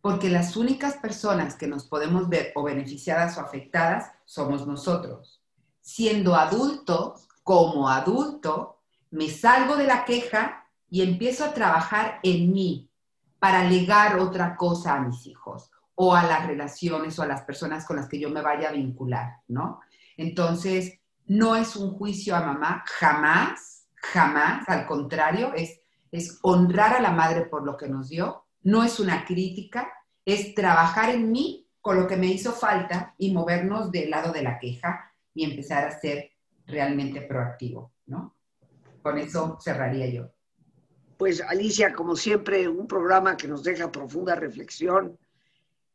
Porque 0.00 0.30
las 0.30 0.56
únicas 0.56 0.96
personas 0.96 1.56
que 1.56 1.66
nos 1.66 1.84
podemos 1.84 2.28
ver 2.28 2.52
o 2.54 2.62
beneficiadas 2.62 3.36
o 3.36 3.40
afectadas 3.40 4.10
somos 4.24 4.66
nosotros. 4.66 5.42
Siendo 5.80 6.34
adultos, 6.34 7.28
como 7.42 7.88
adulto, 7.88 8.80
me 9.10 9.28
salgo 9.28 9.76
de 9.76 9.86
la 9.86 10.04
queja 10.04 10.66
y 10.88 11.02
empiezo 11.02 11.44
a 11.44 11.54
trabajar 11.54 12.20
en 12.22 12.52
mí 12.52 12.90
para 13.38 13.64
legar 13.64 14.18
otra 14.18 14.56
cosa 14.56 14.94
a 14.94 15.00
mis 15.00 15.26
hijos 15.26 15.70
o 15.94 16.14
a 16.14 16.22
las 16.22 16.46
relaciones 16.46 17.18
o 17.18 17.22
a 17.22 17.26
las 17.26 17.42
personas 17.42 17.84
con 17.84 17.96
las 17.96 18.08
que 18.08 18.18
yo 18.18 18.30
me 18.30 18.42
vaya 18.42 18.68
a 18.68 18.72
vincular, 18.72 19.38
¿no? 19.48 19.80
Entonces, 20.16 20.99
no 21.30 21.54
es 21.54 21.76
un 21.76 21.92
juicio 21.92 22.34
a 22.34 22.40
mamá, 22.40 22.82
jamás, 22.86 23.86
jamás, 23.94 24.68
al 24.68 24.84
contrario, 24.84 25.52
es, 25.54 25.80
honrar 26.42 26.96
a 26.96 27.00
la 27.00 27.12
madre 27.12 27.42
por 27.42 27.64
lo 27.64 27.76
que 27.76 27.88
nos 27.88 28.08
dio, 28.08 28.46
no 28.62 28.82
es 28.82 28.98
una 28.98 29.24
crítica, 29.24 29.92
es 30.24 30.56
trabajar 30.56 31.10
en 31.10 31.30
mí 31.30 31.68
con 31.80 32.00
lo 32.00 32.08
que 32.08 32.16
me 32.16 32.26
hizo 32.26 32.50
falta 32.50 33.14
y 33.16 33.32
movernos 33.32 33.92
del 33.92 34.10
lado 34.10 34.32
de 34.32 34.42
la 34.42 34.58
queja 34.58 35.12
y 35.32 35.44
empezar 35.44 35.86
a 35.86 36.00
ser 36.00 36.32
realmente 36.66 37.20
proactivo, 37.20 37.92
¿no? 38.06 38.34
Con 39.00 39.16
eso 39.16 39.56
cerraría 39.60 40.08
yo. 40.08 40.32
Pues 41.16 41.40
Alicia, 41.42 41.92
como 41.92 42.16
siempre, 42.16 42.66
un 42.66 42.88
programa 42.88 43.36
que 43.36 43.46
nos 43.46 43.62
deja 43.62 43.92
profunda 43.92 44.34
reflexión. 44.34 45.16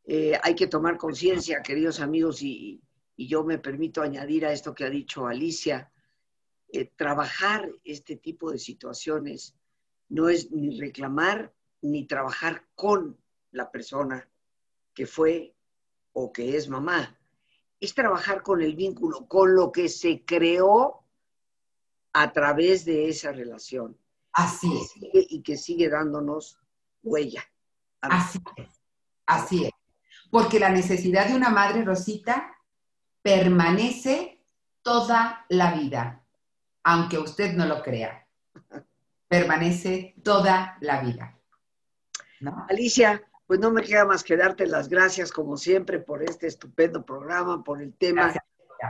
Eh, 0.05 0.39
hay 0.41 0.55
que 0.55 0.67
tomar 0.67 0.97
conciencia, 0.97 1.61
queridos 1.61 1.99
amigos, 1.99 2.41
y, 2.41 2.81
yo 3.17 3.43
me 3.43 3.57
permito 3.57 4.01
añadir 4.01 4.45
a 4.45 4.51
esto 4.51 4.73
que 4.73 4.85
ha 4.85 4.89
dicho 4.89 5.27
Alicia, 5.27 5.91
eh, 6.67 6.91
trabajar 6.95 7.71
este 7.83 8.17
tipo 8.17 8.51
de 8.51 8.59
situaciones 8.59 9.55
no 10.09 10.29
es 10.29 10.51
ni 10.51 10.79
reclamar 10.79 11.53
ni 11.81 12.05
trabajar 12.05 12.65
con 12.75 13.17
la 13.51 13.71
persona 13.71 14.29
que 14.93 15.05
fue 15.05 15.55
o 16.13 16.31
que 16.31 16.57
es 16.57 16.67
mamá. 16.67 17.17
Es 17.79 17.93
trabajar 17.93 18.41
con 18.41 18.61
el 18.61 18.75
vínculo, 18.75 19.27
con 19.27 19.55
lo 19.55 19.71
que 19.71 19.89
se 19.89 20.25
creó 20.25 21.03
a 22.13 22.31
través 22.31 22.85
de 22.85 23.09
esa 23.09 23.31
relación. 23.31 23.97
Así 24.31 24.69
es. 24.77 24.91
y 25.29 25.41
que 25.41 25.57
sigue 25.57 25.89
dándonos 25.89 26.59
huella. 27.03 27.43
Así 28.01 28.39
es. 28.57 28.81
Así 29.25 29.65
es. 29.65 29.71
Porque 30.29 30.59
la 30.59 30.69
necesidad 30.69 31.27
de 31.27 31.35
una 31.35 31.49
madre, 31.49 31.83
Rosita, 31.83 32.54
permanece 33.25 34.39
toda 34.83 35.47
la 35.49 35.73
vida, 35.73 36.23
aunque 36.83 37.17
usted 37.17 37.55
no 37.55 37.65
lo 37.65 37.81
crea. 37.81 38.27
Permanece 39.27 40.13
toda 40.23 40.77
la 40.81 41.01
vida. 41.01 41.35
Alicia, 42.69 43.23
pues 43.47 43.59
no 43.59 43.71
me 43.71 43.81
queda 43.81 44.05
más 44.05 44.23
que 44.23 44.37
darte 44.37 44.67
las 44.67 44.89
gracias, 44.89 45.31
como 45.31 45.57
siempre, 45.57 45.97
por 45.97 46.21
este 46.21 46.45
estupendo 46.45 47.03
programa, 47.03 47.63
por 47.63 47.81
el 47.81 47.95
tema 47.95 48.31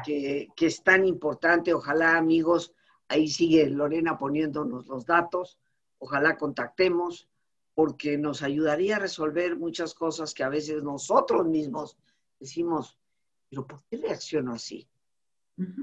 que, 0.04 0.50
que, 0.54 0.66
es 0.66 0.84
tan 0.84 1.06
importante. 1.06 1.74
Ojalá, 1.74 2.18
amigos, 2.18 2.74
ahí 3.08 3.30
sigue 3.30 3.70
Lorena 3.70 4.18
poniéndonos 4.18 4.88
los 4.88 5.06
datos. 5.06 5.60
Ojalá 5.98 6.36
contactemos 6.36 7.30
porque 7.74 8.18
nos 8.18 8.44
ayudaría 8.44 8.98
a 8.98 9.00
resolver 9.00 9.56
muchas 9.56 9.94
cosas 9.94 10.34
que 10.34 10.44
a 10.44 10.50
veces 10.50 10.84
nosotros 10.84 11.46
mismos 11.46 11.98
decimos, 12.38 12.98
pero 13.50 13.66
¿por 13.66 13.84
qué 13.86 13.98
reacciono 13.98 14.54
así? 14.54 14.88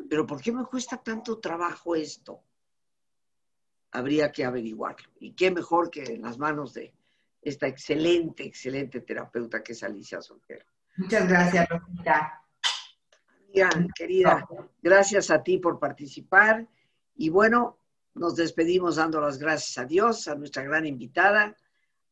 ¿Pero 0.08 0.26
por 0.26 0.40
qué 0.40 0.52
me 0.52 0.64
cuesta 0.64 0.96
tanto 1.02 1.38
trabajo 1.38 1.94
esto? 1.94 2.42
Habría 3.92 4.30
que 4.30 4.44
averiguarlo. 4.44 5.08
Y 5.20 5.32
qué 5.32 5.50
mejor 5.50 5.90
que 5.90 6.02
en 6.02 6.22
las 6.22 6.38
manos 6.38 6.74
de 6.74 6.94
esta 7.40 7.66
excelente, 7.66 8.44
excelente 8.44 9.00
terapeuta 9.00 9.62
que 9.62 9.72
es 9.72 9.82
Alicia 9.82 10.20
Soltero. 10.20 10.64
Muchas 10.96 11.28
gracias, 11.28 11.68
Rosita. 11.68 12.44
Amiga, 13.48 13.70
querida, 13.94 14.48
gracias 14.82 15.30
a 15.30 15.42
ti 15.42 15.58
por 15.58 15.78
participar. 15.78 16.68
Y 17.16 17.28
bueno, 17.28 17.78
nos 18.14 18.36
despedimos 18.36 18.96
dando 18.96 19.20
las 19.20 19.38
gracias 19.38 19.78
a 19.78 19.86
Dios, 19.86 20.28
a 20.28 20.34
nuestra 20.34 20.62
gran 20.62 20.86
invitada, 20.86 21.56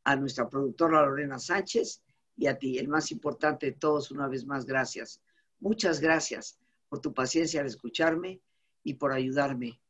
a 0.04 0.16
nuestra 0.16 0.48
productora 0.48 1.02
Lorena 1.02 1.38
Sánchez 1.38 2.02
y 2.36 2.46
a 2.46 2.58
ti, 2.58 2.78
el 2.78 2.88
más 2.88 3.12
importante 3.12 3.66
de 3.66 3.72
todos, 3.72 4.10
una 4.10 4.26
vez 4.26 4.46
más, 4.46 4.64
gracias. 4.64 5.20
Muchas 5.60 6.00
gracias 6.00 6.58
por 6.88 7.00
tu 7.00 7.12
paciencia 7.12 7.60
al 7.60 7.66
escucharme 7.66 8.40
y 8.82 8.94
por 8.94 9.12
ayudarme 9.12 9.80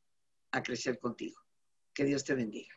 a 0.51 0.63
crecer 0.63 0.99
contigo. 0.99 1.41
Que 1.95 2.05
Dios 2.05 2.25
te 2.25 2.35
bendiga. 2.35 2.75